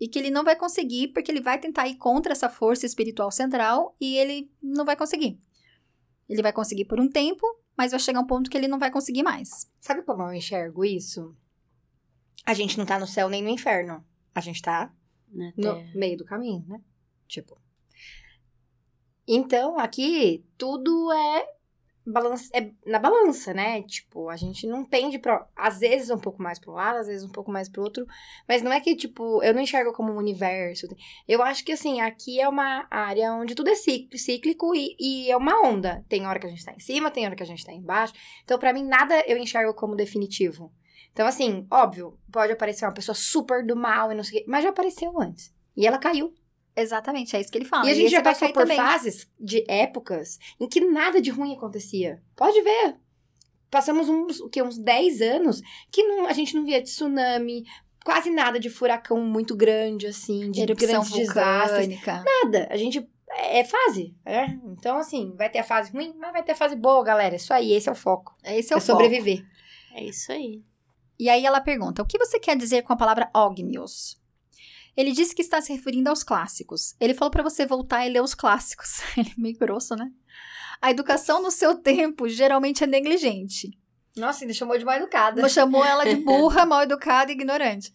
[0.00, 3.30] E que ele não vai conseguir, porque ele vai tentar ir contra essa força espiritual
[3.30, 5.38] central e ele não vai conseguir.
[6.28, 8.90] Ele vai conseguir por um tempo, mas vai chegar um ponto que ele não vai
[8.90, 9.70] conseguir mais.
[9.80, 11.34] Sabe como eu enxergo isso?
[12.44, 14.04] A gente não tá no céu nem no inferno.
[14.34, 14.92] A gente tá
[15.32, 15.90] no terra.
[15.94, 16.80] meio do caminho, né?
[17.26, 17.58] Tipo.
[19.26, 21.46] Então, aqui, tudo é,
[22.06, 23.82] balança, é na balança, né?
[23.82, 25.46] Tipo, a gente não tende pra.
[25.54, 28.06] Às vezes um pouco mais pra um lado, às vezes um pouco mais pro outro.
[28.48, 30.88] Mas não é que, tipo, eu não enxergo como um universo.
[31.26, 35.36] Eu acho que, assim, aqui é uma área onde tudo é cíclico, e, e é
[35.36, 36.04] uma onda.
[36.08, 38.14] Tem hora que a gente tá em cima, tem hora que a gente tá embaixo.
[38.44, 40.72] Então, pra mim, nada eu enxergo como definitivo.
[41.18, 44.46] Então, assim, óbvio, pode aparecer uma pessoa super do mal e não sei o quê,
[44.48, 45.52] mas já apareceu antes.
[45.76, 46.32] E ela caiu.
[46.76, 47.88] Exatamente, é isso que ele fala.
[47.88, 48.76] E a gente esse já passou por também.
[48.76, 52.22] fases de épocas em que nada de ruim acontecia.
[52.36, 52.94] Pode ver.
[53.68, 54.62] Passamos uns, o quê?
[54.62, 57.64] uns 10 anos que não, a gente não via tsunami,
[58.04, 62.00] quase nada de furacão muito grande, assim, de Erupção grandes desastres.
[62.06, 62.68] Nada.
[62.70, 63.04] A gente.
[63.28, 64.44] É fase, é?
[64.66, 67.34] Então, assim, vai ter a fase ruim, mas vai ter a fase boa, galera.
[67.34, 68.32] Isso aí, esse é o foco.
[68.44, 69.02] Esse É, é o foco.
[69.02, 69.44] sobreviver.
[69.94, 70.62] É isso aí.
[71.18, 74.16] E aí ela pergunta: o que você quer dizer com a palavra ogmios?
[74.96, 76.96] Ele disse que está se referindo aos clássicos.
[76.98, 79.00] Ele falou para você voltar e ler os clássicos.
[79.16, 80.10] Ele é meio grosso, né?
[80.82, 83.78] A educação no seu tempo geralmente é negligente.
[84.16, 85.48] Nossa, ele chamou de mal educada.
[85.48, 87.94] Chamou ela de burra, mal educada e ignorante.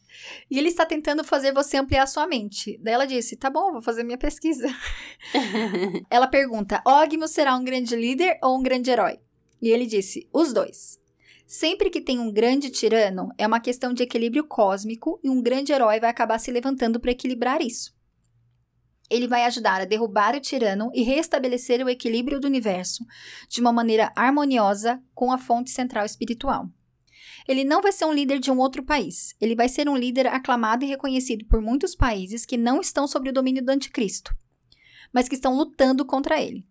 [0.50, 2.80] E ele está tentando fazer você ampliar sua mente.
[2.82, 4.68] Daí ela disse: tá bom, vou fazer minha pesquisa.
[6.10, 9.20] Ela pergunta: Ogmios será um grande líder ou um grande herói?
[9.62, 11.03] E ele disse: os dois.
[11.54, 15.72] Sempre que tem um grande tirano, é uma questão de equilíbrio cósmico e um grande
[15.72, 17.94] herói vai acabar se levantando para equilibrar isso.
[19.08, 23.06] Ele vai ajudar a derrubar o tirano e restabelecer o equilíbrio do universo
[23.48, 26.68] de uma maneira harmoniosa com a fonte central espiritual.
[27.48, 29.36] Ele não vai ser um líder de um outro país.
[29.40, 33.30] Ele vai ser um líder aclamado e reconhecido por muitos países que não estão sob
[33.30, 34.36] o domínio do anticristo,
[35.14, 36.66] mas que estão lutando contra ele.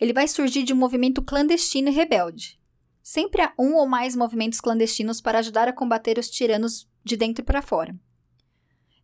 [0.00, 2.58] Ele vai surgir de um movimento clandestino e rebelde.
[3.06, 7.44] Sempre há um ou mais movimentos clandestinos para ajudar a combater os tiranos de dentro
[7.44, 7.94] para fora.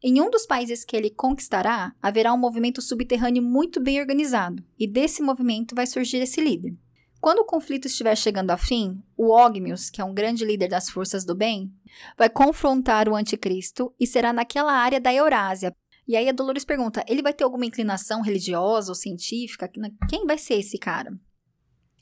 [0.02, 4.86] Em um dos países que ele conquistará, haverá um movimento subterrâneo muito bem organizado, e
[4.86, 6.74] desse movimento vai surgir esse líder.
[7.20, 10.88] Quando o conflito estiver chegando a fim, o Ogmius, que é um grande líder das
[10.88, 11.70] forças do bem,
[12.16, 15.76] vai confrontar o anticristo e será naquela área da Eurásia.
[16.08, 19.70] E aí a Dolores pergunta: ele vai ter alguma inclinação religiosa ou científica?
[20.08, 21.12] Quem vai ser esse cara?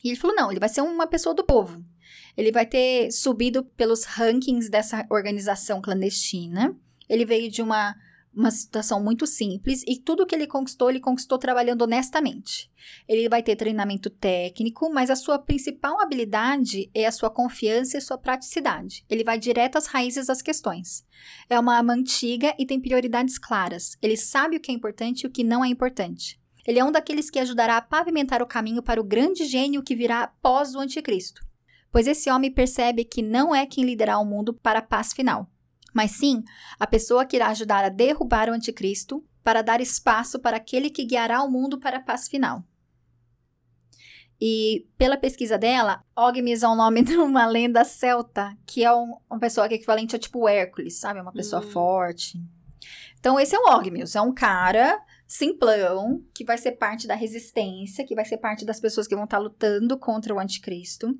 [0.03, 1.85] E ele falou: não, ele vai ser uma pessoa do povo.
[2.37, 6.77] Ele vai ter subido pelos rankings dessa organização clandestina.
[7.09, 7.97] Ele veio de uma,
[8.33, 12.71] uma situação muito simples e tudo que ele conquistou, ele conquistou trabalhando honestamente.
[13.09, 18.01] Ele vai ter treinamento técnico, mas a sua principal habilidade é a sua confiança e
[18.01, 19.05] sua praticidade.
[19.11, 21.05] Ele vai direto às raízes das questões.
[21.51, 23.99] É uma alma antiga e tem prioridades claras.
[24.01, 26.38] Ele sabe o que é importante e o que não é importante.
[26.69, 29.97] Ele é um daqueles que ajudará a pavimentar o caminho para o grande gênio que
[29.97, 31.41] virá após o anticristo.
[31.91, 35.51] Pois esse homem percebe que não é quem liderará o mundo para a paz final,
[35.95, 36.45] mas sim
[36.79, 41.07] a pessoa que irá ajudar a derrubar o anticristo para dar espaço para aquele que
[41.07, 42.63] guiará o mundo para a paz final.
[44.39, 49.17] E pela pesquisa dela, Ogmis é o nome de uma lenda celta, que é um,
[49.31, 51.19] uma pessoa que é equivalente a tipo Hércules, sabe?
[51.19, 51.71] Uma pessoa hum.
[51.71, 52.39] forte.
[53.19, 58.05] Então, esse é o Ogmius, é um cara simplão, que vai ser parte da resistência,
[58.07, 61.15] que vai ser parte das pessoas que vão estar lutando contra o anticristo.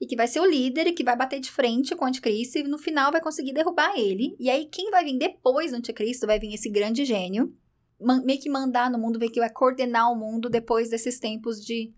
[0.00, 2.58] E que vai ser o líder e que vai bater de frente com o anticristo
[2.58, 4.34] e no final vai conseguir derrubar ele.
[4.40, 7.54] E aí, quem vai vir depois do anticristo vai vir esse grande gênio,
[8.24, 11.92] meio que mandar no mundo, ver que vai coordenar o mundo depois desses tempos de,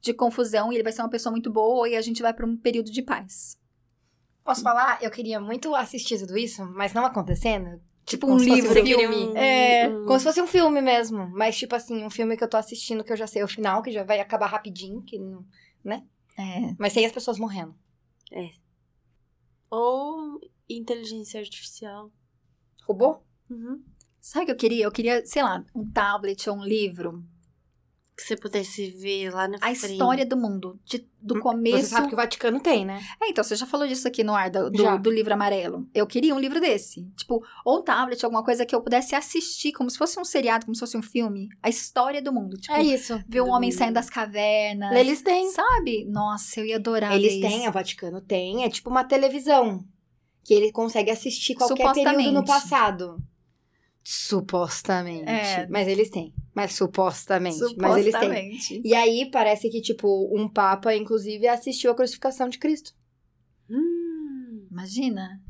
[0.00, 0.72] de confusão.
[0.72, 2.90] E ele vai ser uma pessoa muito boa e a gente vai para um período
[2.90, 3.58] de paz.
[4.42, 5.02] Posso falar?
[5.02, 7.78] Eu queria muito assistir tudo isso, mas não acontecendo.
[8.04, 9.16] Tipo um livro, um filme.
[9.28, 10.04] Um, é, um...
[10.04, 11.28] como se fosse um filme mesmo.
[11.30, 13.82] Mas, tipo assim, um filme que eu tô assistindo que eu já sei o final,
[13.82, 15.44] que já vai acabar rapidinho, que não.
[15.82, 16.04] né?
[16.36, 16.74] É.
[16.78, 17.74] Mas sem as pessoas morrendo.
[18.30, 18.50] É.
[19.70, 20.38] Ou
[20.68, 22.10] inteligência artificial.
[22.86, 23.22] Robô?
[23.48, 23.82] Uhum.
[24.20, 24.84] Sabe o que eu queria?
[24.84, 27.24] Eu queria, sei lá, um tablet ou um livro
[28.16, 29.92] que você pudesse ver lá na a frente.
[29.92, 31.78] história do mundo, de, do começo.
[31.78, 33.00] Você sabe que o Vaticano tem, né?
[33.20, 35.88] É, então, você já falou disso aqui no ar do, do, do, livro amarelo.
[35.92, 37.04] Eu queria um livro desse.
[37.16, 40.64] Tipo, ou um tablet, alguma coisa que eu pudesse assistir, como se fosse um seriado,
[40.64, 41.48] como se fosse um filme.
[41.60, 42.56] A história do mundo.
[42.56, 43.20] Tipo, é isso.
[43.26, 43.78] Ver um homem mundo.
[43.78, 44.96] saindo das cavernas.
[44.96, 45.50] Eles têm.
[45.50, 46.04] Sabe?
[46.04, 48.64] Nossa, eu ia adorar Eles têm, o Vaticano tem.
[48.64, 49.84] É tipo uma televisão.
[50.44, 53.16] Que ele consegue assistir qualquer período no passado.
[54.04, 55.28] Supostamente.
[55.28, 55.66] É.
[55.68, 56.32] Mas eles têm.
[56.54, 57.58] Mas supostamente.
[57.58, 58.12] supostamente.
[58.12, 58.82] Mas eles têm.
[58.84, 62.92] E aí parece que, tipo, um papa, inclusive, assistiu a crucificação de Cristo.
[63.68, 65.40] Hum, imagina.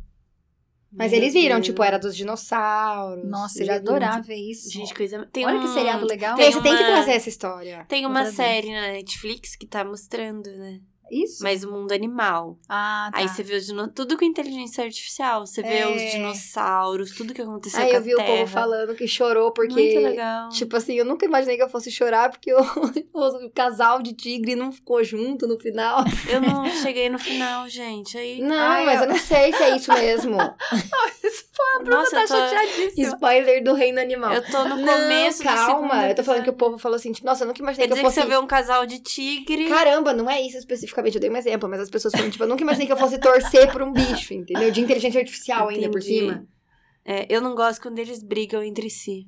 [0.96, 1.66] Mas Meu eles viram, Deus.
[1.66, 3.28] tipo, era dos dinossauros.
[3.28, 4.70] Nossa, eu ia adorar ver isso.
[4.70, 5.28] Gente, coisa.
[5.32, 5.62] Tem Olha um...
[5.62, 6.36] que seriado legal.
[6.36, 7.84] Tem, você tem que trazer essa história.
[7.88, 10.80] Tem uma série na Netflix que tá mostrando, né?
[11.10, 11.42] Isso.
[11.42, 12.58] Mas o mundo animal.
[12.68, 13.18] Ah, tá.
[13.18, 13.88] Aí você vê os dino...
[13.88, 15.46] tudo com inteligência artificial.
[15.46, 15.88] Você vê é.
[15.88, 18.22] os dinossauros, tudo que aconteceu Aí com eu vi terra.
[18.22, 19.74] o povo falando que chorou porque...
[19.74, 20.48] Muito legal.
[20.48, 22.60] Tipo assim, eu nunca imaginei que eu fosse chorar porque o,
[23.12, 26.04] o casal de tigre não ficou junto no final.
[26.28, 28.16] Eu não cheguei no final, gente.
[28.16, 28.40] Aí...
[28.40, 29.06] Não, Ai, mas eu...
[29.06, 30.36] eu não sei se é isso mesmo.
[31.22, 32.34] isso foi a Bruna Nossa, tá tô...
[32.34, 33.08] chateadíssima.
[33.08, 34.32] Spoiler do reino animal.
[34.32, 36.08] Eu tô no começo não, calma.
[36.08, 38.00] Eu tô falando que o povo falou assim, tipo, nossa, eu nunca imaginei Quer que
[38.00, 38.20] eu fosse...
[38.20, 39.68] que você vê um casal de tigre...
[39.68, 41.14] Caramba, não é isso especificamente.
[41.14, 43.18] Eu dei um exemplo, mas as pessoas falam, tipo, eu nunca imaginei que eu fosse
[43.18, 44.70] torcer por um bicho, entendeu?
[44.70, 45.84] De inteligência artificial Entendi.
[45.84, 46.46] ainda por cima.
[47.04, 49.26] É, eu não gosto quando eles brigam entre si.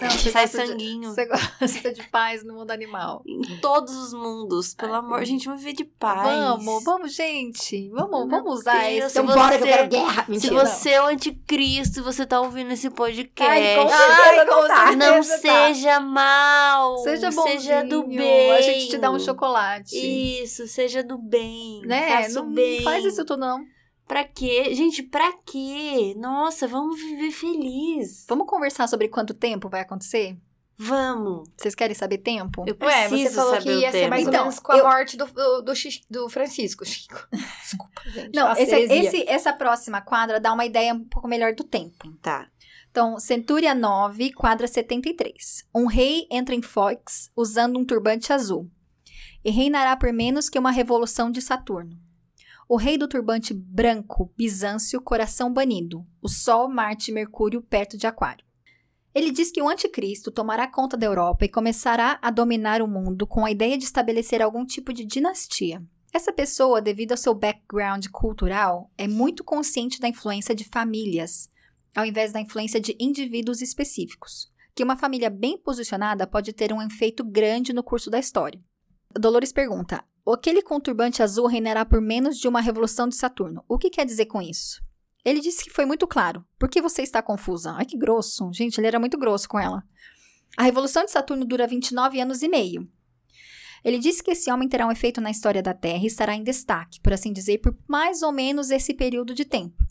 [0.00, 1.10] Não, você sai sanguinho.
[1.10, 1.26] De, você
[1.60, 3.22] gosta de paz no mundo animal.
[3.26, 5.24] Em todos os mundos, pelo Ai, amor.
[5.24, 6.22] Gente, vamos viver de paz.
[6.22, 7.88] Vamos, vamos, gente.
[7.90, 9.18] Vamos, vamos usar Deus, esse.
[9.18, 10.24] Então, bora que eu quero guerra.
[10.28, 10.96] Mentira, se você não.
[10.96, 13.52] é o anticristo, você tá ouvindo esse podcast.
[13.52, 14.96] Ai, com certeza, não, tá.
[14.96, 15.22] não tá.
[15.22, 16.98] seja mal.
[16.98, 17.42] Seja bom.
[17.42, 18.52] Seja do bem.
[18.52, 19.96] A gente te dá um chocolate.
[19.96, 21.82] Isso, seja do bem.
[21.84, 22.22] Né?
[22.22, 22.82] Faça não bem.
[22.82, 23.64] faz isso tudo, não.
[24.06, 24.74] Pra quê?
[24.74, 26.14] Gente, pra quê?
[26.18, 28.26] Nossa, vamos viver feliz.
[28.28, 30.36] Vamos conversar sobre quanto tempo vai acontecer?
[30.76, 31.48] Vamos.
[31.56, 32.64] Vocês querem saber tempo?
[32.66, 34.84] Eu preciso Ué, você falou que ia ser mais então, ou menos com a eu...
[34.84, 35.72] morte do, do, do,
[36.10, 36.84] do, Francisco.
[36.84, 37.26] Chico.
[37.30, 38.34] Desculpa, gente.
[38.34, 42.10] Não, esse, esse, essa próxima quadra dá uma ideia um pouco melhor do tempo.
[42.20, 42.48] Tá.
[42.90, 45.66] Então, Centúria 9, quadra 73.
[45.74, 48.68] Um rei entra em Fox usando um turbante azul
[49.44, 51.96] e reinará por menos que uma revolução de Saturno.
[52.68, 58.06] O rei do turbante branco, Bizâncio, coração banido, o Sol, Marte e Mercúrio perto de
[58.06, 58.44] Aquário.
[59.14, 63.26] Ele diz que o anticristo tomará conta da Europa e começará a dominar o mundo
[63.26, 65.82] com a ideia de estabelecer algum tipo de dinastia.
[66.12, 71.50] Essa pessoa, devido ao seu background cultural, é muito consciente da influência de famílias,
[71.94, 76.80] ao invés da influência de indivíduos específicos, que uma família bem posicionada pode ter um
[76.80, 78.60] efeito grande no curso da história.
[79.14, 83.64] Dolores pergunta: aquele conturbante azul reinará por menos de uma revolução de Saturno.
[83.66, 84.82] O que quer dizer com isso?
[85.24, 86.44] Ele disse que foi muito claro.
[86.58, 87.72] Por que você está confusa?
[87.72, 88.52] Ai, que grosso.
[88.52, 89.82] Gente, ele era muito grosso com ela.
[90.56, 92.88] A revolução de Saturno dura 29 anos e meio.
[93.84, 96.44] Ele disse que esse homem terá um efeito na história da Terra e estará em
[96.44, 99.82] destaque, por assim dizer, por mais ou menos esse período de tempo.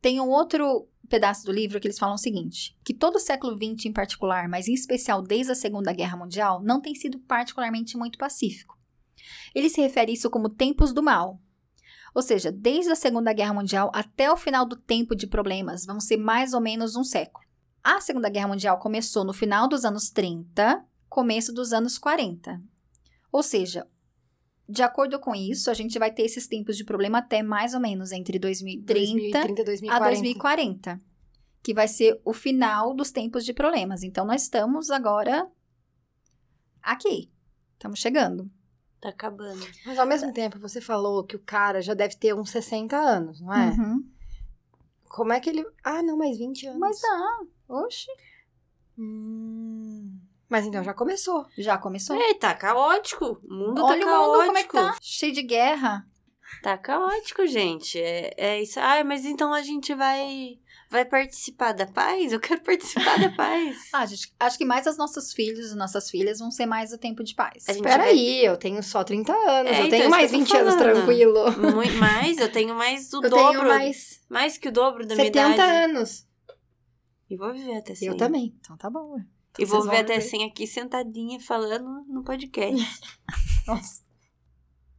[0.00, 3.54] Tem um outro pedaço do livro que eles falam o seguinte: que todo o século
[3.54, 7.96] XX em particular, mas em especial desde a Segunda Guerra Mundial, não tem sido particularmente
[7.96, 8.71] muito pacífico.
[9.54, 11.40] Ele se refere a isso como tempos do mal.
[12.14, 15.98] Ou seja, desde a Segunda Guerra Mundial até o final do tempo de problemas, vão
[15.98, 17.44] ser mais ou menos um século.
[17.82, 22.62] A Segunda Guerra Mundial começou no final dos anos 30, começo dos anos 40.
[23.32, 23.86] Ou seja,
[24.68, 27.80] de acordo com isso, a gente vai ter esses tempos de problema até mais ou
[27.80, 29.94] menos entre 2030, 2030 2040.
[29.94, 31.00] a 2040,
[31.62, 34.02] que vai ser o final dos tempos de problemas.
[34.02, 35.50] Então, nós estamos agora
[36.82, 37.30] aqui.
[37.74, 38.50] Estamos chegando.
[39.02, 39.66] Tá acabando.
[39.84, 43.40] Mas ao mesmo tempo, você falou que o cara já deve ter uns 60 anos,
[43.40, 43.70] não é?
[43.70, 44.08] Uhum.
[45.08, 45.66] Como é que ele.
[45.82, 46.78] Ah, não, mais 20 anos.
[46.78, 47.40] Mas dá.
[47.68, 48.06] Oxe.
[48.96, 50.16] Hum.
[50.48, 51.44] Mas então já começou.
[51.58, 52.14] Já começou.
[52.14, 53.40] Ei, tá caótico.
[53.42, 54.36] O mundo Olha tá o caótico.
[54.36, 54.98] mundo como é que tá.
[55.02, 56.06] Cheio de guerra.
[56.62, 58.00] Tá caótico, gente.
[58.00, 58.78] É, é isso.
[58.78, 60.60] Ah, mas então a gente vai
[60.92, 62.32] vai participar da paz?
[62.32, 63.76] Eu quero participar da paz.
[63.92, 66.98] Ah, gente, acho que mais os nossos filhos e nossas filhas vão ser mais o
[66.98, 67.66] tempo de paz.
[67.68, 69.72] Espera vai- aí, eu tenho só 30 anos.
[69.72, 71.52] É, eu então, tenho mais que eu tô 20 anos tranquilo.
[71.74, 73.52] Muito mais, eu tenho mais o Eu dobro.
[73.60, 75.72] tenho mais mais que o dobro da minha 70 idade.
[75.90, 76.26] anos.
[77.28, 78.08] E vou viver até 100.
[78.08, 78.54] Eu também.
[78.60, 79.14] Então tá bom.
[79.14, 79.24] ué.
[79.58, 80.28] E vou viver até viver.
[80.30, 83.00] 100 aqui sentadinha falando no podcast.
[83.66, 84.02] Nossa.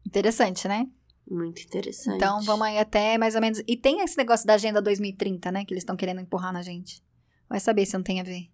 [0.06, 0.88] Interessante, né?
[1.34, 2.16] Muito interessante.
[2.18, 3.62] Então vamos aí até mais ou menos.
[3.68, 5.66] E tem esse negócio da Agenda 2030, né?
[5.66, 7.02] Que eles estão querendo empurrar na gente.
[7.50, 8.50] Vai saber se não tem a ver.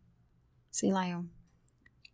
[0.72, 1.26] Sei lá, eu.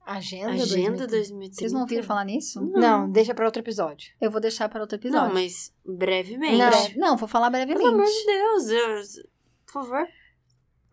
[0.05, 1.07] Agenda, Agenda 2030.
[1.07, 1.55] 2030.
[1.55, 2.61] Vocês não ouviram falar nisso?
[2.61, 4.13] Não, deixa pra outro episódio.
[4.21, 5.27] Eu vou deixar para outro episódio.
[5.27, 6.57] Não, mas brevemente.
[6.57, 6.69] Não.
[6.69, 7.79] Breve- Não, vou falar brevemente.
[7.83, 8.69] Pelo amor de Deus,
[9.17, 9.29] eu-
[9.65, 10.07] por favor.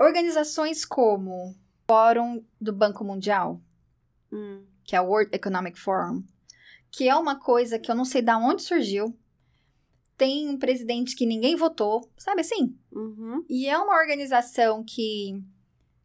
[0.01, 1.55] Organizações como o
[1.87, 3.61] Fórum do Banco Mundial,
[4.33, 4.65] Hum.
[4.85, 6.25] que é o World Economic Forum,
[6.91, 9.17] que é uma coisa que eu não sei de onde surgiu.
[10.23, 12.77] Tem um presidente que ninguém votou, sabe assim?
[12.93, 13.45] Uhum.
[13.51, 15.43] E é uma organização que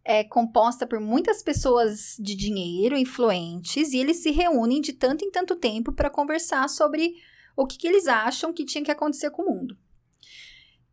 [0.03, 5.29] é composta por muitas pessoas de dinheiro, influentes, e eles se reúnem de tanto em
[5.29, 7.13] tanto tempo para conversar sobre
[7.55, 9.77] o que, que eles acham que tinha que acontecer com o mundo.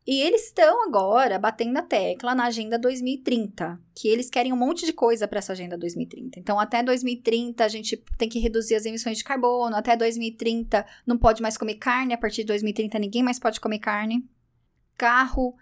[0.07, 4.85] E eles estão agora batendo na tecla na Agenda 2030, que eles querem um monte
[4.85, 6.39] de coisa para essa Agenda 2030.
[6.39, 11.17] Então, até 2030 a gente tem que reduzir as emissões de carbono, até 2030 não
[11.17, 14.29] pode mais comer carne, a partir de 2030 ninguém mais pode comer carne.
[14.95, 15.57] Carro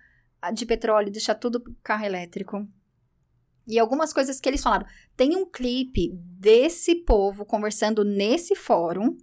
[0.52, 2.66] de petróleo, deixar tudo carro elétrico.
[3.68, 4.86] E algumas coisas que eles falaram.
[5.16, 9.16] Tem um clipe desse povo conversando nesse fórum,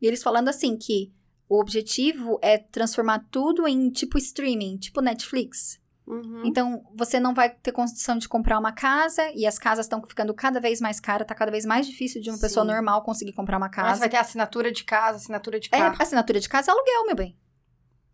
[0.00, 1.10] e eles falando assim que
[1.48, 5.80] o objetivo é transformar tudo em tipo streaming, tipo Netflix.
[6.06, 6.42] Uhum.
[6.44, 10.32] Então, você não vai ter condição de comprar uma casa, e as casas estão ficando
[10.32, 12.72] cada vez mais caras, tá cada vez mais difícil de uma pessoa Sim.
[12.72, 14.00] normal conseguir comprar uma Mas casa.
[14.00, 15.96] vai ter assinatura de casa, assinatura de É, carro.
[16.00, 17.38] assinatura de casa é aluguel, meu bem.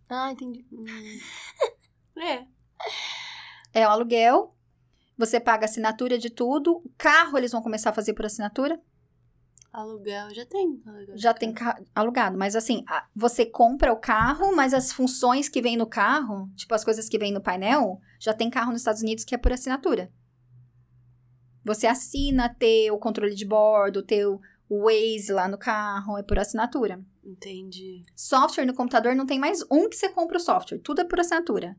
[0.09, 0.67] Ah, entendi.
[0.73, 0.85] Hum.
[2.17, 2.47] É.
[3.73, 4.55] É o aluguel.
[5.19, 6.77] Você paga assinatura de tudo.
[6.77, 8.81] O carro eles vão começar a fazer por assinatura.
[9.75, 10.81] Aluguel já tem.
[10.87, 11.53] aluguel Já tem
[11.93, 12.39] alugado.
[12.39, 16.85] Mas assim, você compra o carro, mas as funções que vem no carro, tipo as
[16.85, 20.13] coisas que vem no painel, já tem carro nos Estados Unidos que é por assinatura.
[21.65, 26.39] Você assina ter o controle de bordo, ter o Waze lá no carro, é por
[26.39, 27.05] assinatura.
[27.25, 28.05] Entendi.
[28.15, 31.19] Software no computador não tem mais um que você compra o software, tudo é por
[31.19, 31.77] assinatura.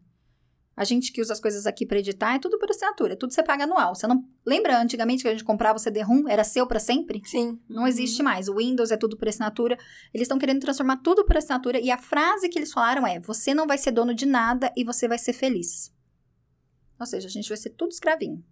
[0.75, 3.41] A gente que usa as coisas aqui para editar é tudo por assinatura, tudo você
[3.41, 3.95] paga anual.
[3.95, 7.21] Você não lembra antigamente que a gente comprava o CD-ROM, era seu para sempre?
[7.23, 7.57] Sim.
[7.69, 8.49] Não existe mais.
[8.49, 9.77] O Windows é tudo por assinatura.
[10.13, 13.53] Eles estão querendo transformar tudo por assinatura e a frase que eles falaram é: você
[13.53, 15.93] não vai ser dono de nada e você vai ser feliz.
[16.99, 18.43] Ou seja, a gente vai ser tudo escravinho.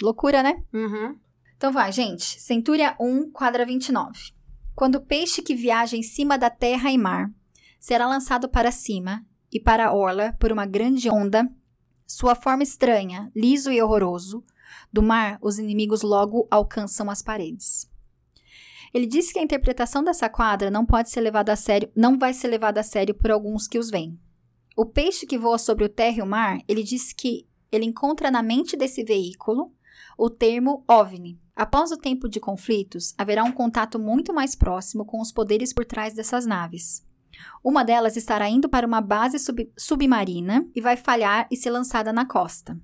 [0.00, 0.62] Loucura, né?
[0.72, 1.18] Uhum.
[1.56, 2.40] Então vai, gente.
[2.40, 4.36] Centúria 1, quadra 29.
[4.74, 7.30] Quando o peixe que viaja em cima da terra e mar
[7.80, 9.24] será lançado para cima
[9.56, 11.50] e para a orla por uma grande onda,
[12.06, 14.44] sua forma estranha, liso e horroroso,
[14.92, 17.90] do mar os inimigos logo alcançam as paredes.
[18.92, 22.34] Ele disse que a interpretação dessa quadra não pode ser levada a sério, não vai
[22.34, 24.20] ser levada a sério por alguns que os veem.
[24.76, 28.30] O peixe que voa sobre o terra e o mar, ele disse que ele encontra
[28.30, 29.72] na mente desse veículo
[30.18, 31.40] o termo OVNI.
[31.54, 35.86] Após o tempo de conflitos, haverá um contato muito mais próximo com os poderes por
[35.86, 37.05] trás dessas naves.
[37.62, 42.12] Uma delas estará indo para uma base sub submarina e vai falhar e ser lançada
[42.12, 42.78] na costa.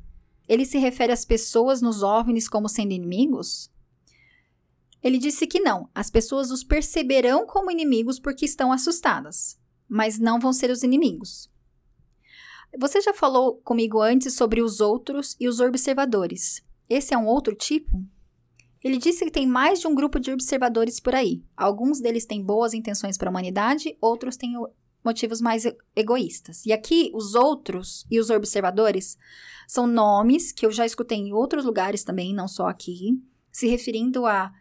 [0.48, 3.70] Ele se refere às pessoas nos OVNIs como sendo inimigos?
[5.02, 10.38] Ele disse que não, as pessoas os perceberão como inimigos porque estão assustadas, mas não
[10.38, 11.50] vão ser os inimigos.
[12.78, 16.62] Você já falou comigo antes sobre os outros e os observadores.
[16.88, 18.04] Esse é um outro tipo?
[18.82, 21.42] Ele disse que tem mais de um grupo de observadores por aí.
[21.56, 24.54] Alguns deles têm boas intenções para a humanidade, outros têm
[25.04, 25.64] motivos mais
[25.94, 26.64] egoístas.
[26.66, 29.16] E aqui, os outros e os observadores
[29.68, 34.26] são nomes que eu já escutei em outros lugares também, não só aqui, se referindo
[34.26, 34.52] a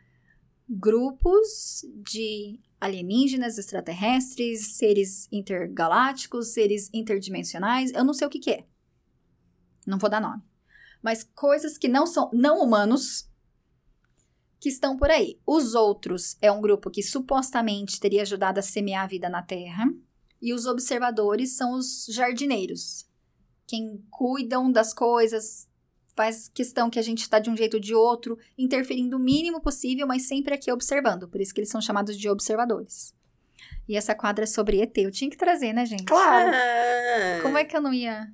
[0.70, 8.66] grupos de alienígenas, extraterrestres, seres intergalácticos, seres interdimensionais, eu não sei o que, que é.
[9.86, 10.42] Não vou dar nome.
[11.02, 13.30] Mas coisas que não são não humanos
[14.62, 15.40] que estão por aí.
[15.46, 19.92] Os outros é um grupo que supostamente teria ajudado a semear a vida na Terra.
[20.40, 23.10] E os observadores são os jardineiros,
[23.68, 25.68] quem cuidam das coisas,
[26.16, 29.62] faz questão que a gente está de um jeito ou de outro, interferindo o mínimo
[29.62, 31.28] possível, mas sempre aqui observando.
[31.28, 33.16] Por isso que eles são chamados de observadores.
[33.88, 34.96] E essa quadra é sobre ET.
[34.98, 36.06] Eu tinha que trazer, né, gente?
[36.06, 36.52] Claro.
[37.42, 38.28] Como é que eu não ia.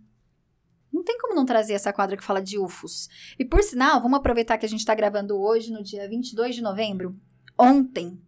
[0.98, 3.08] Não tem como não trazer essa quadra que fala de UFOs.
[3.38, 6.62] E por sinal, vamos aproveitar que a gente está gravando hoje, no dia 22 de
[6.64, 7.16] novembro.
[7.56, 8.20] Ontem.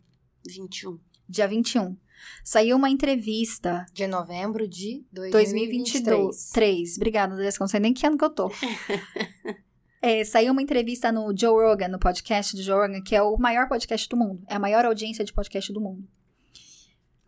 [0.48, 1.00] 21.
[1.28, 1.98] Dia 21.
[2.44, 3.88] Saiu uma entrevista.
[3.92, 6.04] De novembro de 2023.
[6.04, 6.98] 2023.
[6.98, 7.58] Obrigada, Andressa.
[7.60, 8.52] Não sei nem que ano que eu tô.
[10.00, 13.36] é, saiu uma entrevista no Joe Rogan, no podcast do Joe Rogan, que é o
[13.36, 14.44] maior podcast do mundo.
[14.48, 16.08] É a maior audiência de podcast do mundo.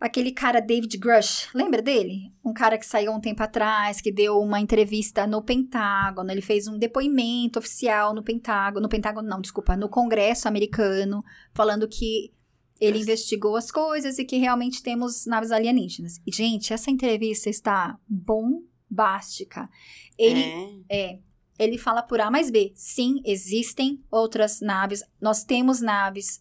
[0.02, 2.32] Aquele cara David Grush, lembra dele?
[2.44, 6.66] Um cara que saiu um tempo atrás, que deu uma entrevista no Pentágono, ele fez
[6.66, 11.22] um depoimento oficial no Pentágono, no Pentágono não, desculpa, no Congresso americano,
[11.54, 12.32] falando que
[12.80, 16.20] ele investigou as coisas e que realmente temos naves alienígenas.
[16.26, 19.70] E, gente, essa entrevista está bombástica.
[20.18, 21.12] Ele é.
[21.12, 21.18] é
[21.58, 22.72] ele fala por A mais B.
[22.74, 25.04] Sim, existem outras naves.
[25.20, 26.40] Nós temos naves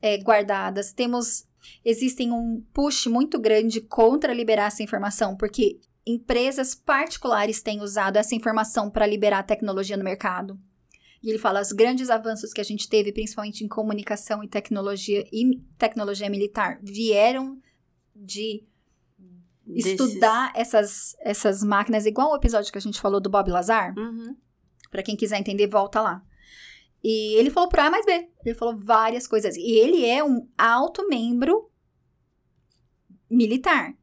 [0.00, 1.46] é, guardadas, temos
[1.84, 8.34] existem um push muito grande contra liberar essa informação, porque empresas particulares têm usado essa
[8.34, 10.58] informação para liberar tecnologia no mercado.
[11.22, 15.24] E ele fala os grandes avanços que a gente teve, principalmente em comunicação e tecnologia
[15.32, 17.60] e tecnologia militar, vieram
[18.14, 18.64] de
[19.64, 19.92] Desses...
[19.92, 23.94] estudar essas, essas máquinas, igual o episódio que a gente falou do Bob Lazar.
[23.96, 24.36] Uhum.
[24.90, 26.22] Para quem quiser entender, volta lá.
[27.02, 28.28] E ele falou pro A mais B.
[28.44, 29.56] Ele falou várias coisas.
[29.56, 31.70] E ele é um alto membro
[33.28, 33.94] militar.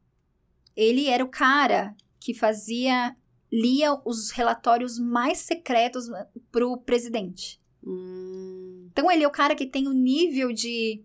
[0.76, 3.16] Ele era o cara que fazia
[3.52, 6.06] lia os relatórios mais secretos
[6.52, 7.60] pro presidente.
[7.84, 8.90] Hum.
[8.92, 11.04] Então ele é o cara que tem o nível de,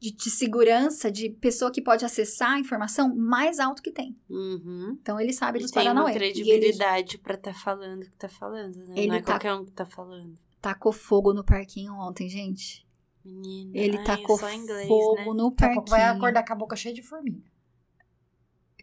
[0.00, 4.16] de, de, segurança, de pessoa que pode acessar a informação mais alto que tem.
[4.28, 4.96] Uhum.
[5.00, 6.10] Então ele sabe ele dos tem Paranauê.
[6.10, 8.94] uma credibilidade para estar tá falando o que tá falando, né?
[8.96, 9.32] Ele Não é tá...
[9.32, 12.86] qualquer um que tá falando tacou fogo no parquinho ontem, gente.
[13.22, 15.42] Menina, ele ai, tacou é inglês, fogo né?
[15.42, 15.84] no parquinho.
[15.88, 17.42] vai acordar com a boca cheia de formiga.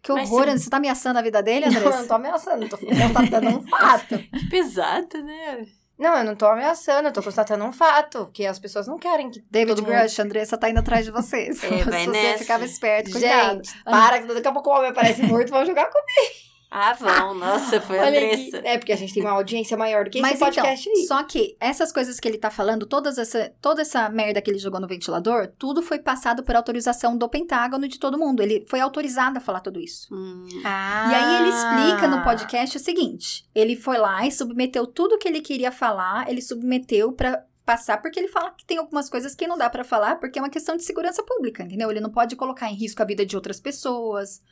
[0.02, 0.58] Que horror, se- Andressa.
[0.64, 1.98] Você tá ameaçando a vida dele, Não, eu Andressa?
[2.00, 4.18] não tô ameaçando, eu tô constatando um fato.
[4.30, 5.66] Que pesado, né?
[5.98, 8.28] Não, eu não tô ameaçando, eu tô constatando um fato.
[8.32, 9.96] Que as pessoas não querem que David todo mundo...
[10.00, 11.62] Grush, a Andressa tá indo atrás de vocês.
[11.62, 12.38] É, vai Se você nessa.
[12.38, 13.64] ficava esperto, cuidado.
[13.64, 16.34] Gente, para, que daqui a pouco o homem aparece morto, vão jogar comigo.
[16.74, 17.34] Ah, vão.
[17.34, 18.56] Nossa, foi a Andressa.
[18.56, 18.66] aqui.
[18.66, 21.06] É, porque a gente tem uma audiência maior do que Mas esse podcast então, aí.
[21.06, 24.58] só que essas coisas que ele tá falando, todas essa, toda essa merda que ele
[24.58, 28.42] jogou no ventilador, tudo foi passado por autorização do Pentágono e de todo mundo.
[28.42, 30.08] Ele foi autorizado a falar tudo isso.
[30.14, 30.46] Hum.
[30.64, 31.10] Ah.
[31.10, 35.28] E aí ele explica no podcast o seguinte: ele foi lá e submeteu tudo que
[35.28, 39.46] ele queria falar, ele submeteu pra passar, porque ele fala que tem algumas coisas que
[39.46, 41.90] não dá pra falar, porque é uma questão de segurança pública, entendeu?
[41.90, 44.42] Ele não pode colocar em risco a vida de outras pessoas,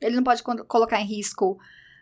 [0.00, 1.58] ele não pode co- colocar em risco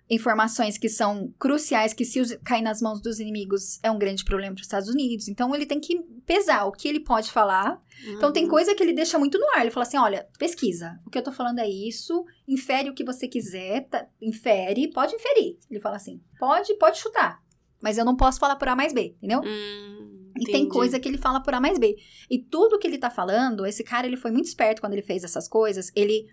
[0.09, 4.55] informações que são cruciais, que se cair nas mãos dos inimigos é um grande problema
[4.55, 5.29] para os Estados Unidos.
[5.29, 7.81] Então ele tem que pesar o que ele pode falar
[8.17, 8.51] então tem Uhum.
[8.51, 9.61] coisa que ele deixa muito no ar.
[9.61, 10.99] Ele fala assim: olha, pesquisa.
[11.07, 14.07] O que eu tô falando é isso, infere o que você quiser, tá?
[14.23, 15.59] infere, pode inferir.
[15.71, 17.41] Ele fala assim: pode, pode chutar.
[17.81, 19.41] Mas eu não posso falar por A mais B, entendeu?
[19.45, 21.95] Hum, E tem coisa que ele fala por A mais B.
[22.31, 25.23] E tudo que ele tá falando, esse cara, ele foi muito esperto quando ele fez
[25.23, 25.93] essas coisas.
[25.95, 26.27] Ele,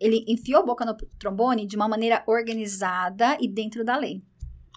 [0.00, 4.22] ele enfiou a boca no trombone de uma maneira organizada e dentro da lei.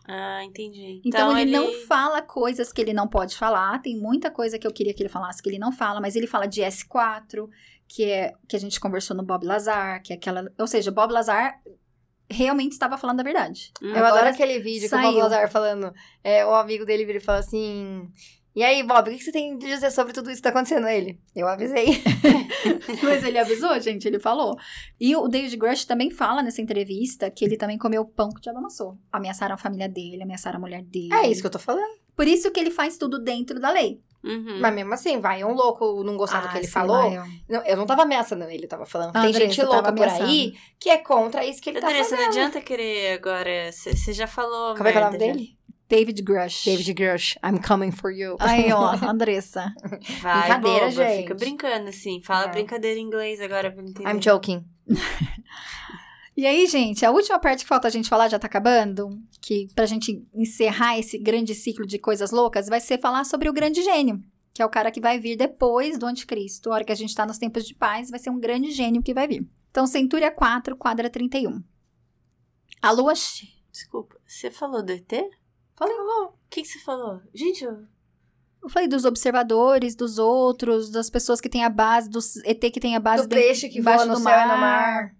[0.07, 1.01] Ah, entendi.
[1.03, 3.81] Então, ele, não fala coisas que ele não pode falar.
[3.81, 6.25] Tem muita coisa que eu queria que ele falasse que ele não fala, mas ele
[6.25, 7.49] fala de S4,
[7.89, 10.49] que é que a gente conversou no Bob Lazar, que é aquela.
[10.57, 11.61] Ou seja, Bob Lazar
[12.29, 13.73] realmente estava falando a verdade.
[13.81, 13.93] Hum.
[13.93, 15.01] Eu adoro aquele vídeo saiu.
[15.01, 15.93] que o Bob Lazar falando.
[16.23, 18.09] É, o amigo dele vira e fala assim.
[18.57, 20.87] E aí, Bob, o que você tem de dizer sobre tudo isso que tá acontecendo
[20.87, 21.19] a ele?
[21.35, 22.01] Eu avisei.
[23.03, 24.55] Mas ele avisou, gente, ele falou.
[24.99, 28.41] E o David Grush também fala nessa entrevista que ele também comeu pão que o
[28.41, 28.97] diabo amassou.
[29.11, 31.13] Ameaçaram a família dele, ameaçaram a mulher dele.
[31.13, 31.97] É isso que eu tô falando.
[32.15, 34.01] Por isso que ele faz tudo dentro da lei.
[34.23, 34.59] Uhum.
[34.59, 36.95] Mas mesmo assim, vai, um louco não gostar do Ah, que ele sei falou.
[36.97, 39.11] lá, eu- Não, eu não tava ameaçando ele, eu tava falando.
[39.11, 41.85] que Ah, tem Andressa, gente louca por aí que é contra isso que ele tá
[41.87, 42.21] Andressa, fazendo.
[42.21, 43.71] não adianta querer agora.
[43.71, 44.75] Você já falou.
[44.75, 45.33] Como é que é o nome merda, já.
[45.39, 45.56] dele?
[45.89, 46.65] David Grush.
[46.65, 47.37] David Grush.
[47.43, 48.35] I'm coming for you.
[48.41, 49.73] Aí, ó, Andressa.
[50.21, 51.21] Vai, Brincadeira, boba, gente.
[51.23, 52.21] Fica brincando assim.
[52.21, 52.51] Fala É.
[52.51, 54.09] brincadeira em inglês agora pra entender.
[54.09, 54.65] I'm joking.
[56.35, 59.09] E aí, gente, a última parte que falta a gente falar já tá acabando,
[59.41, 63.53] que pra gente encerrar esse grande ciclo de coisas loucas, vai ser falar sobre o
[63.53, 64.23] grande gênio,
[64.53, 66.69] que é o cara que vai vir depois do anticristo.
[66.69, 69.01] A hora que a gente tá nos tempos de paz, vai ser um grande gênio
[69.01, 69.49] que vai vir.
[69.71, 71.63] Então, Centúria 4, quadra 31.
[72.83, 73.13] A lua...
[73.71, 75.11] Desculpa, você falou do ET?
[75.77, 75.95] Falei.
[75.95, 77.21] O que, que você falou?
[77.33, 77.85] Gente, eu...
[78.61, 82.79] Eu falei dos observadores, dos outros, das pessoas que têm a base, dos ET que
[82.79, 84.57] tem a base Do peixe que voa no do e no mar.
[84.57, 85.15] mar.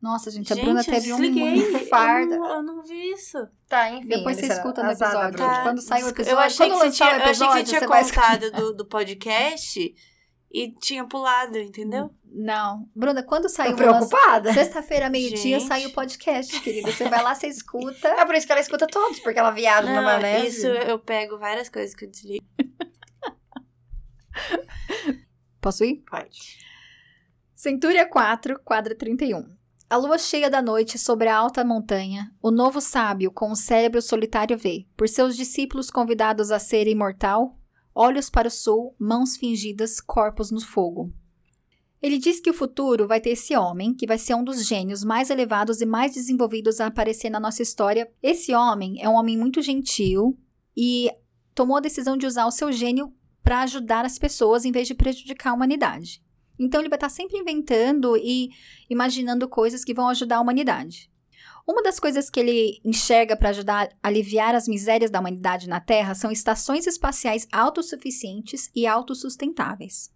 [0.00, 2.32] Nossa, gente, a Gente, Bruna eu teve um infarto.
[2.32, 3.36] Eu não, eu não vi isso.
[3.68, 4.08] Tá, enfim.
[4.08, 5.32] Depois você escuta no episódio.
[5.32, 5.48] Bruna.
[5.48, 7.64] Tá, Quando sai o episódio, Eu achei, que você, tinha, eu achei que episódio, você
[7.64, 9.94] tinha você vai contado do, do podcast
[10.50, 12.10] e tinha pulado, entendeu?
[12.24, 12.88] Não.
[12.94, 14.52] Bruna, quando Tô saiu o preocupada.
[14.52, 16.90] Sexta-feira, meio-dia, sai o podcast, querida.
[16.90, 18.08] Você vai lá, você escuta.
[18.08, 20.58] É por isso que ela escuta todos, porque ela viaja na Não, maionese.
[20.58, 22.44] isso eu pego várias coisas que eu desligo.
[25.60, 26.02] Posso ir?
[26.10, 26.58] Pode.
[27.54, 29.44] Centúria 4, quadra 31.
[29.88, 34.00] A lua cheia da noite sobre a alta montanha, o novo sábio com o cérebro
[34.00, 37.58] solitário vê, por seus discípulos convidados a ser imortal,
[38.00, 41.12] olhos para o sul, mãos fingidas, corpos no fogo.
[42.00, 45.04] Ele diz que o futuro vai ter esse homem, que vai ser um dos gênios
[45.04, 48.10] mais elevados e mais desenvolvidos a aparecer na nossa história.
[48.22, 50.34] Esse homem é um homem muito gentil
[50.74, 51.10] e
[51.54, 54.94] tomou a decisão de usar o seu gênio para ajudar as pessoas em vez de
[54.94, 56.22] prejudicar a humanidade.
[56.58, 58.48] Então ele vai estar sempre inventando e
[58.88, 61.10] imaginando coisas que vão ajudar a humanidade.
[61.66, 65.80] Uma das coisas que ele enxerga para ajudar a aliviar as misérias da humanidade na
[65.80, 70.10] Terra são estações espaciais autossuficientes e autossustentáveis.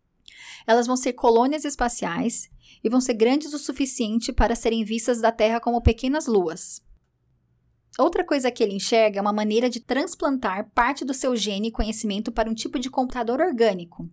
[0.66, 2.50] Elas vão ser colônias espaciais
[2.82, 6.82] e vão ser grandes o suficiente para serem vistas da Terra como pequenas luas.
[7.98, 11.72] Outra coisa que ele enxerga é uma maneira de transplantar parte do seu gene e
[11.72, 14.10] conhecimento para um tipo de computador orgânico.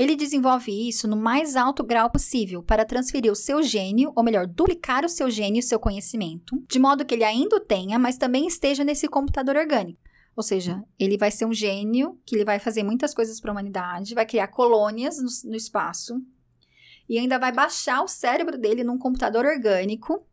[0.00, 4.46] Ele desenvolve isso no mais alto grau possível para transferir o seu gênio, ou melhor,
[4.46, 8.16] duplicar o seu gênio e seu conhecimento, de modo que ele ainda o tenha, mas
[8.16, 10.00] também esteja nesse computador orgânico.
[10.34, 13.52] Ou seja, ele vai ser um gênio que ele vai fazer muitas coisas para a
[13.52, 16.18] humanidade, vai criar colônias no, no espaço
[17.06, 20.26] e ainda vai baixar o cérebro dele num computador orgânico,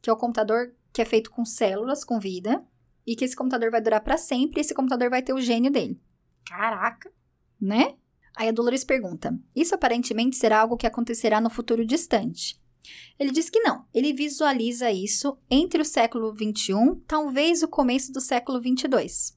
[0.00, 2.64] que é o computador que é feito com células, com vida,
[3.04, 5.72] e que esse computador vai durar para sempre e esse computador vai ter o gênio
[5.72, 6.00] dele.
[6.46, 7.10] Caraca.
[7.60, 7.96] Né?
[8.38, 12.56] Aí a Dolores pergunta: Isso aparentemente será algo que acontecerá no futuro distante.
[13.18, 13.84] Ele diz que não.
[13.92, 19.36] Ele visualiza isso entre o século XXI, talvez o começo do século XXII.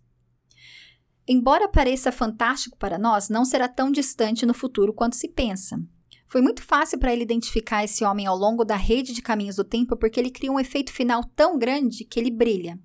[1.28, 5.84] Embora pareça fantástico para nós, não será tão distante no futuro quanto se pensa.
[6.28, 9.64] Foi muito fácil para ele identificar esse homem ao longo da rede de caminhos do
[9.64, 12.80] tempo porque ele cria um efeito final tão grande que ele brilha.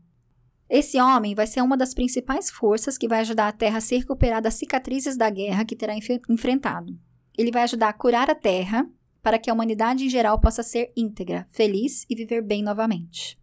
[0.69, 3.97] Esse homem vai ser uma das principais forças que vai ajudar a Terra a se
[3.97, 6.99] recuperar das cicatrizes da guerra que terá enf- enfrentado.
[7.39, 8.89] Ele vai ajudar a curar a Terra
[9.23, 13.39] para que a humanidade em geral possa ser íntegra, feliz e viver bem novamente.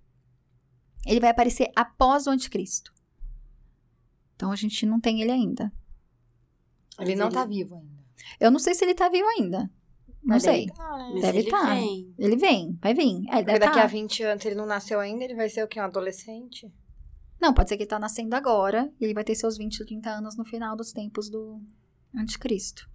[1.05, 2.93] Ele vai aparecer após o anticristo.
[4.35, 5.71] Então a gente não tem ele ainda.
[6.99, 8.03] Ele Mas não ele- tá vivo ainda.
[8.39, 9.59] Eu não sei se ele tá vivo ainda.
[10.23, 10.63] Não Mas sei.
[10.63, 11.21] ele tá, né?
[11.21, 11.65] Deve ele tá.
[11.73, 12.13] vem.
[12.17, 13.23] Ele vem, vai vir.
[13.29, 13.83] É, deve daqui tá.
[13.83, 15.79] a 20 anos ele não nasceu ainda, ele vai ser o quê?
[15.81, 16.71] Um adolescente?
[17.43, 20.09] Não, pode ser que ele tá nascendo agora e ele vai ter seus 20, 30
[20.09, 21.59] anos no final dos tempos do
[22.15, 22.89] anticristo.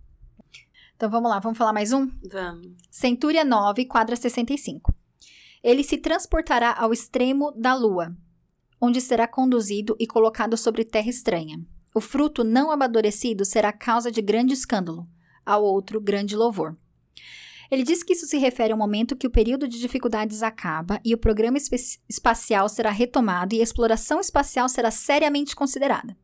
[0.96, 2.10] Então vamos lá, vamos falar mais um?
[2.32, 2.72] Vamos.
[2.90, 4.94] Centúria 9, quadra 65.
[5.62, 8.16] Ele se transportará ao extremo da lua,
[8.80, 11.60] onde será conduzido e colocado sobre terra estranha.
[11.94, 15.06] O fruto não amadurecido será causa de grande escândalo,
[15.44, 16.74] ao outro grande louvor.
[17.70, 21.14] Ele diz que isso se refere ao momento que o período de dificuldades acaba e
[21.14, 21.58] o programa
[22.08, 26.16] espacial será retomado e a exploração espacial será seriamente considerada.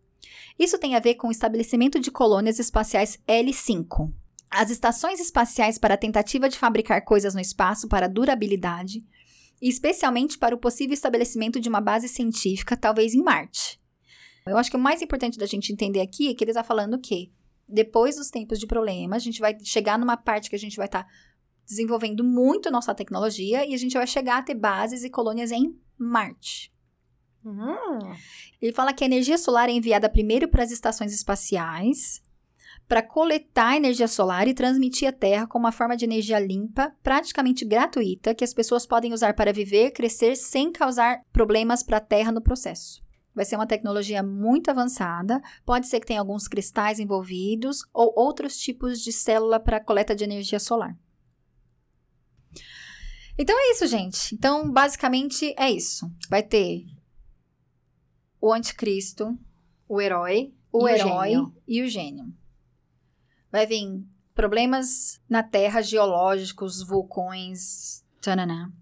[0.58, 4.10] Isso tem a ver com o estabelecimento de colônias espaciais L5,
[4.50, 9.04] as estações espaciais para a tentativa de fabricar coisas no espaço para durabilidade
[9.60, 13.80] especialmente para o possível estabelecimento de uma base científica, talvez em Marte.
[14.46, 17.00] Eu acho que o mais importante da gente entender aqui é que ele está falando
[17.00, 17.32] que
[17.66, 20.84] depois dos tempos de problema, a gente vai chegar numa parte que a gente vai
[20.84, 21.10] estar tá
[21.66, 25.78] desenvolvendo muito nossa tecnologia e a gente vai chegar a ter bases e colônias em
[25.98, 26.72] Marte.
[27.44, 28.14] Uhum.
[28.60, 32.22] Ele fala que a energia solar é enviada primeiro para as estações espaciais,
[32.88, 37.64] para coletar energia solar e transmitir à Terra como uma forma de energia limpa, praticamente
[37.64, 42.32] gratuita, que as pessoas podem usar para viver, crescer sem causar problemas para a Terra
[42.32, 43.02] no processo.
[43.34, 48.56] Vai ser uma tecnologia muito avançada, pode ser que tenha alguns cristais envolvidos ou outros
[48.56, 50.96] tipos de célula para coleta de energia solar.
[53.36, 54.34] Então é isso, gente.
[54.34, 56.10] Então, basicamente é isso.
[56.28, 56.84] Vai ter
[58.40, 59.36] o anticristo,
[59.88, 62.32] o herói, o e herói o e o gênio.
[63.50, 64.04] Vai vir
[64.34, 68.72] problemas na Terra geológicos, vulcões, tananã.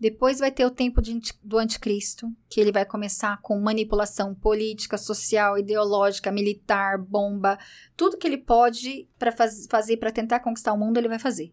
[0.00, 4.96] Depois vai ter o tempo de, do anticristo, que ele vai começar com manipulação política,
[4.96, 7.58] social, ideológica, militar, bomba,
[7.96, 11.52] tudo que ele pode para faz, fazer para tentar conquistar o mundo, ele vai fazer.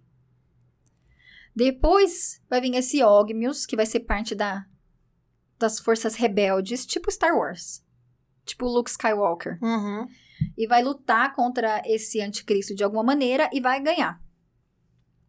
[1.56, 4.66] Depois vai vir esse Ogmius, que vai ser parte da,
[5.58, 7.84] das forças rebeldes, tipo Star Wars.
[8.44, 9.58] Tipo Luke Skywalker.
[9.62, 10.08] Uhum.
[10.58, 14.22] E vai lutar contra esse anticristo de alguma maneira e vai ganhar.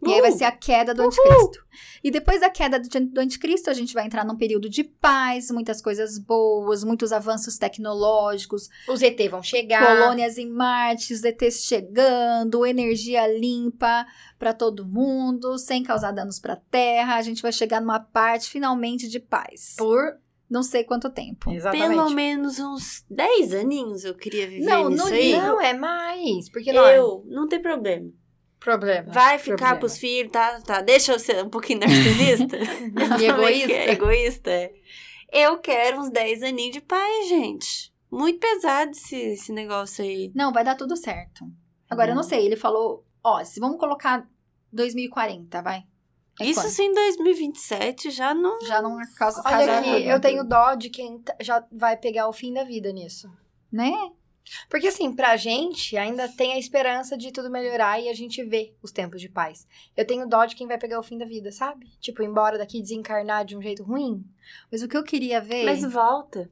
[0.05, 1.65] E aí vai ser a queda do anticristo.
[2.05, 5.81] E depois da queda do, anticristo, a gente vai entrar num período de paz, muitas
[5.81, 9.85] coisas boas, muitos avanços tecnológicos, Os ET vão chegar.
[9.85, 14.07] colônias em Marte, os ETs chegando, energia limpa
[14.39, 17.17] para todo mundo, sem causar danos para a Terra.
[17.17, 19.75] A gente vai chegar numa parte finalmente de paz.
[19.77, 20.19] Por.
[20.49, 21.51] Não sei quanto tempo.
[21.51, 21.89] Exatamente.
[21.89, 25.33] Pelo menos uns 10 aninhos eu queria viver Não, nisso no aí.
[25.33, 26.49] Não, é mais.
[26.49, 28.13] Porque não é eu, não tem problema.
[28.67, 29.13] Problema.
[29.13, 29.79] Vai ficar Problema.
[29.79, 30.61] pros filhos, tá?
[30.61, 30.83] tá.
[30.83, 32.57] Deixa eu ser um pouquinho narcisista.
[33.21, 33.73] E egoísta.
[33.73, 34.73] É egoísta, é.
[35.33, 37.93] Eu quero uns 10 aninhos de paz, gente.
[38.11, 40.31] Muito pesado esse, esse negócio aí.
[40.35, 41.45] Não, vai dar tudo certo.
[41.89, 42.29] Agora, eu não Não.
[42.29, 44.27] sei, ele falou, ó, se vamos colocar
[44.73, 45.85] 2040, vai.
[46.41, 48.61] É Isso sim, em 2027 já não.
[48.67, 52.29] já não causa Olha causa aqui, eu tenho dó de quem tá- já vai pegar
[52.29, 53.29] o fim da vida nisso.
[53.73, 53.91] Né?
[54.69, 58.75] Porque assim, pra gente ainda tem a esperança de tudo melhorar e a gente vê
[58.83, 59.67] os tempos de paz.
[59.97, 61.87] Eu tenho dó de quem vai pegar o fim da vida, sabe?
[62.01, 64.25] Tipo, embora daqui desencarnar de um jeito ruim.
[64.71, 65.65] Mas o que eu queria ver...
[65.65, 66.51] Mas volta.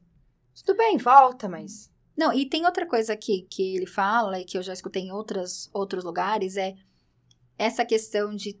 [0.53, 1.91] Tudo bem, volta, mas.
[2.17, 5.11] Não, e tem outra coisa aqui que ele fala e que eu já escutei em
[5.11, 6.75] outras, outros lugares, é
[7.57, 8.59] essa questão de,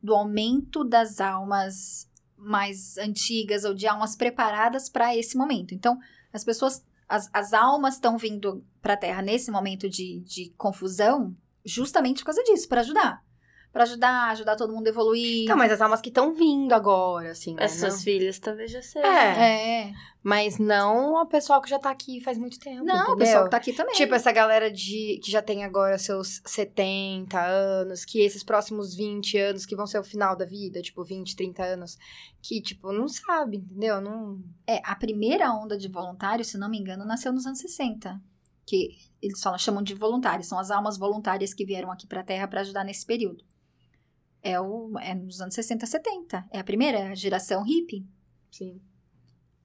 [0.00, 5.74] do aumento das almas mais antigas ou de almas preparadas para esse momento.
[5.74, 5.98] Então,
[6.32, 11.36] as pessoas, as, as almas estão vindo para a Terra nesse momento de, de confusão
[11.64, 13.25] justamente por causa disso, para ajudar.
[13.76, 15.44] Para ajudar, ajudar todo mundo a evoluir.
[15.44, 17.64] Então, mas as almas que estão vindo agora, assim, né?
[17.64, 19.06] As suas Não- filhas talvez já sejam.
[19.10, 19.82] É.
[19.88, 19.92] É.
[20.22, 22.82] Mas não o pessoal que já tá aqui faz muito tempo.
[22.82, 23.16] Não, o entendeu?
[23.18, 23.94] pessoal que tá aqui também.
[23.94, 29.36] Tipo, essa galera de que já tem agora seus 70 anos, que esses próximos 20
[29.36, 31.98] anos, que vão ser o final da vida, tipo, 20, 30 anos,
[32.42, 34.00] que, tipo, não sabe, entendeu?
[34.00, 34.40] Não.
[34.66, 38.18] É, a primeira onda de voluntários, se não me engano, nasceu nos anos 60.
[38.64, 42.48] Que eles falam, chamam de voluntários, são as almas voluntárias que vieram aqui pra Terra
[42.48, 43.44] para ajudar nesse período.
[44.46, 46.46] É, o, é nos anos 60, 70.
[46.52, 48.06] É a primeira geração hippie,
[48.52, 48.80] Sim.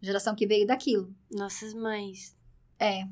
[0.01, 1.13] geração que veio daquilo.
[1.29, 2.35] Nossas mães.
[2.79, 3.03] É.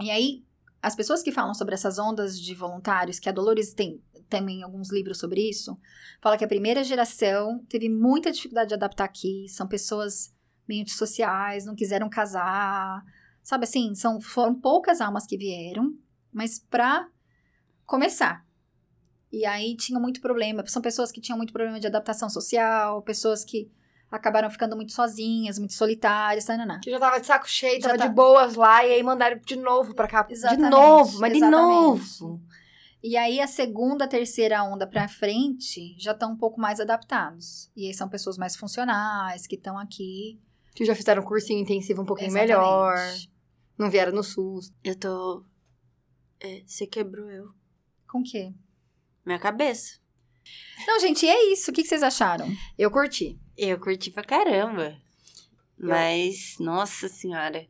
[0.00, 0.42] E aí,
[0.82, 4.90] as pessoas que falam sobre essas ondas de voluntários, que a Dolores tem também alguns
[4.90, 5.78] livros sobre isso,
[6.22, 10.34] fala que a primeira geração teve muita dificuldade de adaptar aqui, são pessoas
[10.66, 13.04] meio antissociais, não quiseram casar,
[13.42, 15.94] sabe assim, são, foram poucas almas que vieram,
[16.32, 17.06] mas pra
[17.84, 18.48] começar.
[19.32, 23.44] E aí tinham muito problema, são pessoas que tinham muito problema de adaptação social, pessoas
[23.44, 23.70] que
[24.10, 26.80] acabaram ficando muito sozinhas, muito solitárias, tananã.
[26.80, 29.38] Que já tava de saco cheio, Já tava tá- de boas lá, e aí mandaram
[29.38, 30.26] de novo pra cá.
[30.28, 32.20] Exatamente, de novo, mas de exatamente.
[32.20, 32.40] novo.
[33.02, 37.70] E aí, a segunda, terceira onda pra frente já estão um pouco mais adaptados.
[37.74, 40.38] E aí são pessoas mais funcionais, que estão aqui.
[40.74, 42.48] Que já fizeram um cursinho intensivo um pouquinho Exatamente.
[42.58, 42.96] melhor.
[43.78, 44.70] Não vieram no SUS.
[44.84, 45.44] Eu tô.
[46.40, 47.48] É, você quebrou eu.
[48.06, 48.52] Com o quê?
[49.30, 50.00] Minha cabeça.
[50.88, 51.70] Não, gente, é isso.
[51.70, 52.48] O que que vocês acharam?
[52.76, 53.38] Eu curti.
[53.56, 54.96] Eu curti pra caramba.
[55.78, 57.64] Mas, nossa senhora.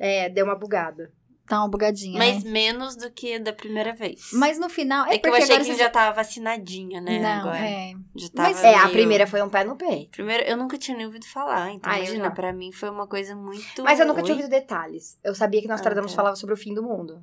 [0.00, 1.12] É, deu uma bugada.
[1.46, 2.50] Tá uma bugadinha, Mas né?
[2.50, 4.30] menos do que da primeira vez.
[4.32, 5.04] Mas no final...
[5.06, 7.18] É, É, que eu porque achei agora que vocês- já tava vacinadinha, né?
[7.18, 7.58] Não, agora.
[7.58, 7.92] é.
[8.16, 10.12] Já tava Mas- É, a meio- primeira foi um pé no peito.
[10.12, 11.72] Primeiro, eu nunca tinha nem ouvido falar.
[11.72, 13.82] Então, Ah, eu imagina, pra mim foi uma coisa muito.
[13.82, 14.40] Mas eu nunca tinha Oi?
[14.40, 15.18] ouvido detalhes.
[15.22, 16.22] Eu sabia que Nostradamus Ah, tá.
[16.22, 17.22] falava sobre o fim do mundo.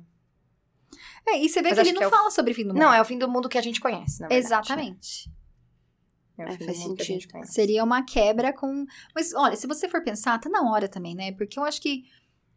[1.28, 2.68] É, e você vê Mas que ele que não é o- fala sobre fim do
[2.68, 2.78] mundo.
[2.80, 4.46] Não, é o fim do mundo que a gente conhece, na verdade.
[4.46, 5.30] Exatamente.
[6.38, 7.46] É o É, fim do faz sentido.
[7.46, 8.84] Seria uma quebra com.
[9.14, 11.32] Mas olha, se você for pensar, tá na hora também, né?
[11.32, 12.04] Porque eu acho que,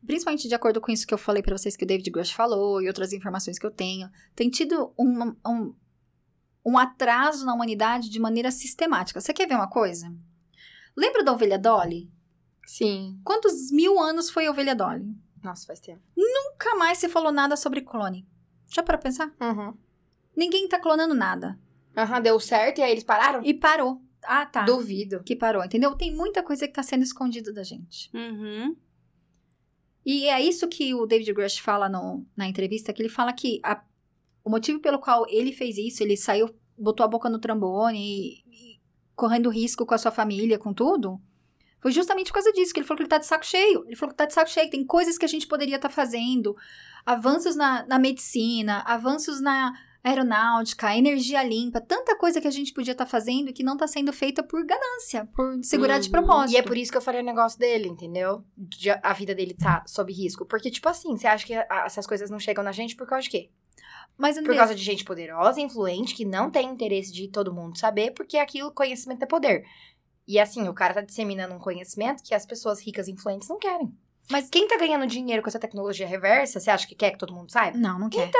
[0.05, 2.82] principalmente de acordo com isso que eu falei pra vocês que o David Grush falou
[2.82, 5.76] e outras informações que eu tenho, tem tido um, um,
[6.66, 9.20] um atraso na humanidade de maneira sistemática.
[9.20, 10.14] Você quer ver uma coisa?
[10.95, 12.09] Lembra da ovelha Dolly?
[12.66, 13.20] Sim.
[13.26, 15.14] Quantos mil anos foi a ovelha Dolly?
[15.43, 16.01] Nossa, faz tempo.
[16.16, 18.26] Nunca mais se falou nada sobre clone.
[18.74, 19.34] Já para pensar?
[19.39, 19.74] Uhum.
[20.36, 21.59] Ninguém tá clonando nada.
[21.95, 23.41] Aham, deu certo e aí eles pararam?
[23.43, 24.01] E parou.
[24.24, 24.63] Ah, tá.
[24.63, 25.21] Duvido.
[25.24, 25.93] Que parou, entendeu?
[25.95, 28.09] Tem muita coisa que tá sendo escondida da gente.
[28.15, 28.76] Uhum.
[30.05, 33.59] E é isso que o David Grush fala no- na entrevista, que ele fala que
[33.63, 33.84] a-
[34.43, 38.43] o motivo pelo qual ele fez isso, ele saiu, botou a boca no trombone, e,
[38.76, 38.80] e
[39.15, 41.21] correndo risco com a sua família, com tudo,
[41.84, 43.84] foi justamente por causa disso, que ele falou que ele tá de saco cheio.
[43.86, 46.55] Ele falou que tá de saco cheio, tem coisas que a gente poderia estar fazendo,
[47.05, 49.73] avanços na, na medicina, avanços na
[50.03, 53.88] aeronáutica, energia limpa, tanta coisa que a gente podia estar fazendo e que não tá
[53.88, 56.11] sendo feita por ganância, por segurar de Uhum.
[56.11, 56.55] propósito.
[56.55, 58.43] E é por isso que eu falei o negócio dele, entendeu?
[58.57, 60.45] De a vida dele tá sob risco.
[60.45, 63.23] Porque, tipo assim, você acha que a- essas coisas não chegam na gente por causa
[63.23, 63.49] de quê?
[64.17, 68.11] Mas, Por causa de gente poderosa, influente, que não tem interesse de todo mundo saber,
[68.11, 69.63] porque aquilo, conhecimento é poder.
[70.28, 73.57] E assim, o cara tá disseminando um conhecimento que as pessoas ricas e influentes não
[73.59, 73.93] querem.
[74.32, 77.34] Mas quem tá ganhando dinheiro com essa tecnologia reversa, você acha que quer que todo
[77.34, 77.78] mundo saiba?
[77.78, 78.32] não, não quer.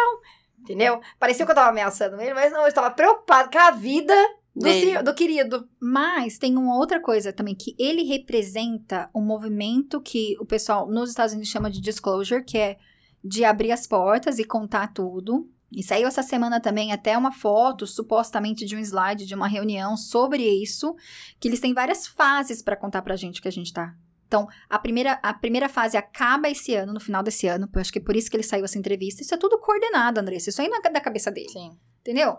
[0.60, 1.02] Entendeu?
[1.20, 4.16] Parecia que eu tava ameaçando ele, mas não, eu estava preocupado com a vida
[4.56, 5.68] do, senhor- do querido.
[5.78, 11.10] Mas tem uma outra coisa também, que ele representa um movimento que o pessoal nos
[11.10, 12.78] Estados Unidos chama de disclosure, que é
[13.22, 15.50] de abrir as portas e contar tudo.
[15.76, 19.98] E saiu essa semana também até uma foto, supostamente de um slide de uma reunião
[19.98, 20.96] sobre isso,
[21.40, 23.96] que eles têm várias fases para contar pra gente o que a gente tá.
[24.28, 27.92] Então, a primeira, a primeira fase acaba esse ano, no final desse ano, eu acho
[27.92, 29.22] que é por isso que ele saiu essa entrevista.
[29.22, 30.50] Isso é tudo coordenado, Andressa.
[30.50, 31.50] Isso aí não é da cabeça dele.
[31.50, 31.78] Sim.
[32.02, 32.38] Entendeu?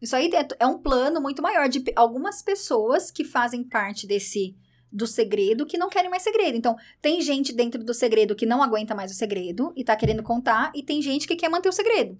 [0.00, 4.56] Isso aí é- é um plano muito maior de algumas pessoas que fazem parte desse
[4.90, 6.56] do segredo que não querem mais segredo.
[6.56, 10.22] Então, tem gente dentro do segredo que não aguenta mais o segredo e tá querendo
[10.22, 12.18] contar, e tem gente que quer manter o segredo.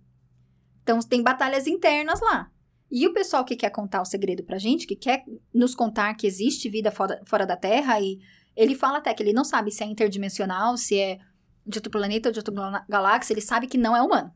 [0.86, 2.48] Então, tem batalhas internas lá.
[2.88, 6.28] E o pessoal que quer contar o segredo pra gente, que quer nos contar que
[6.28, 8.20] existe vida fora, fora da Terra, e
[8.54, 11.18] ele fala até que ele não sabe se é interdimensional, se é
[11.66, 14.32] de outro planeta ou de outra galáxia, ele sabe que não é humano.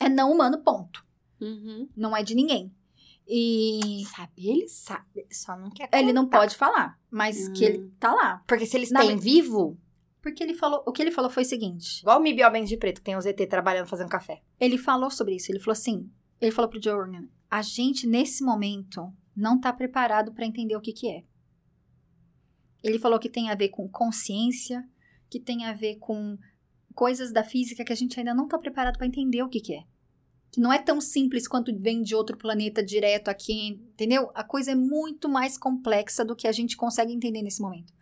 [0.00, 1.06] É não humano, ponto
[1.40, 1.88] Uhum.
[1.96, 2.74] não é de ninguém.
[3.28, 6.38] E Sabe, ele sabe, só não quer ele não contar.
[6.38, 8.42] pode falar, mas que ele tá lá.
[8.48, 9.78] Porque se eles têm vivo,
[10.28, 12.76] Porque ele falou, o que ele falou foi o seguinte, igual o Mi Biobens de
[12.76, 14.42] Preto, que tem o ZT trabalhando fazendo café.
[14.60, 16.06] ele falou sobre isso, ele falou assim,
[16.38, 20.82] ele falou pro Joe Rogan, a gente nesse momento não tá preparado pra entender o
[20.82, 21.24] que que é.
[22.84, 24.86] Ele falou que tem a ver com consciência,
[25.30, 26.36] que tem a ver com
[26.94, 29.74] coisas da física que a gente ainda não tá preparado pra entender o que que
[29.74, 29.84] é.
[30.52, 34.30] Que não é tão simples quanto vem de outro planeta direto aqui, entendeu?
[34.34, 37.94] A coisa é muito mais complexa do que a gente consegue entender nesse momento.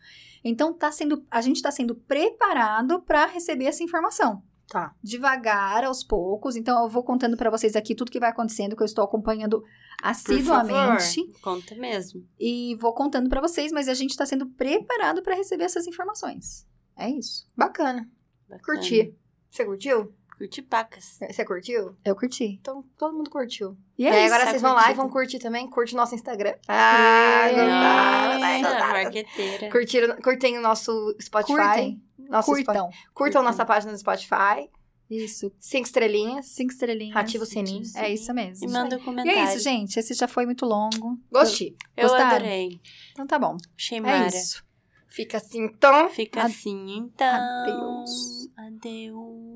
[0.44, 4.94] Então tá sendo, a gente está sendo preparado para receber essa informação Tá.
[5.02, 6.56] devagar, aos poucos.
[6.56, 9.60] Então, eu vou contando pra vocês aqui tudo que vai acontecendo, que eu estou acompanhando
[9.60, 9.68] Por
[10.02, 11.24] assiduamente.
[11.26, 12.26] favor, Conta mesmo.
[12.38, 16.66] E vou contando pra vocês, mas a gente está sendo preparado pra receber essas informações.
[16.96, 17.48] É isso.
[17.56, 18.08] Bacana.
[18.48, 18.78] Bacana.
[18.78, 19.14] Curti.
[19.50, 20.12] Você curtiu?
[20.36, 21.18] Curti pacas.
[21.30, 21.96] Você curtiu?
[22.04, 22.44] Eu curti.
[22.60, 23.76] Então, todo mundo curtiu.
[23.98, 24.26] E é, É, isso.
[24.26, 25.68] agora tá vocês vão lá e vão curtir também.
[25.68, 26.54] Curte nosso Instagram.
[26.68, 28.60] Ah, É.
[28.92, 29.70] marqueteira.
[29.70, 31.54] Curtiram, curtem o nosso Spotify.
[31.56, 32.02] Curtem.
[32.28, 32.90] Nosso Curtam.
[33.14, 34.68] Curtam nossa página no Spotify.
[35.08, 35.52] Isso.
[35.60, 36.46] Cinco estrelinhas.
[36.46, 37.16] Cinco estrelinhas.
[37.16, 37.84] Ativa o sininho.
[37.94, 38.70] É isso E mesmo.
[38.70, 39.38] manda um E comentário.
[39.40, 39.96] é isso, gente.
[39.98, 41.16] Esse já foi muito longo.
[41.32, 41.76] Gostei.
[41.96, 42.36] Eu Gostaram?
[42.36, 42.80] adorei.
[43.12, 43.56] Então tá bom.
[43.78, 44.64] Achei É isso.
[45.08, 46.10] Fica assim, então.
[46.10, 47.26] Fica Ad- assim, então.
[47.62, 48.48] Adeus.
[48.56, 49.55] Adeus.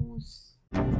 [0.73, 1.00] you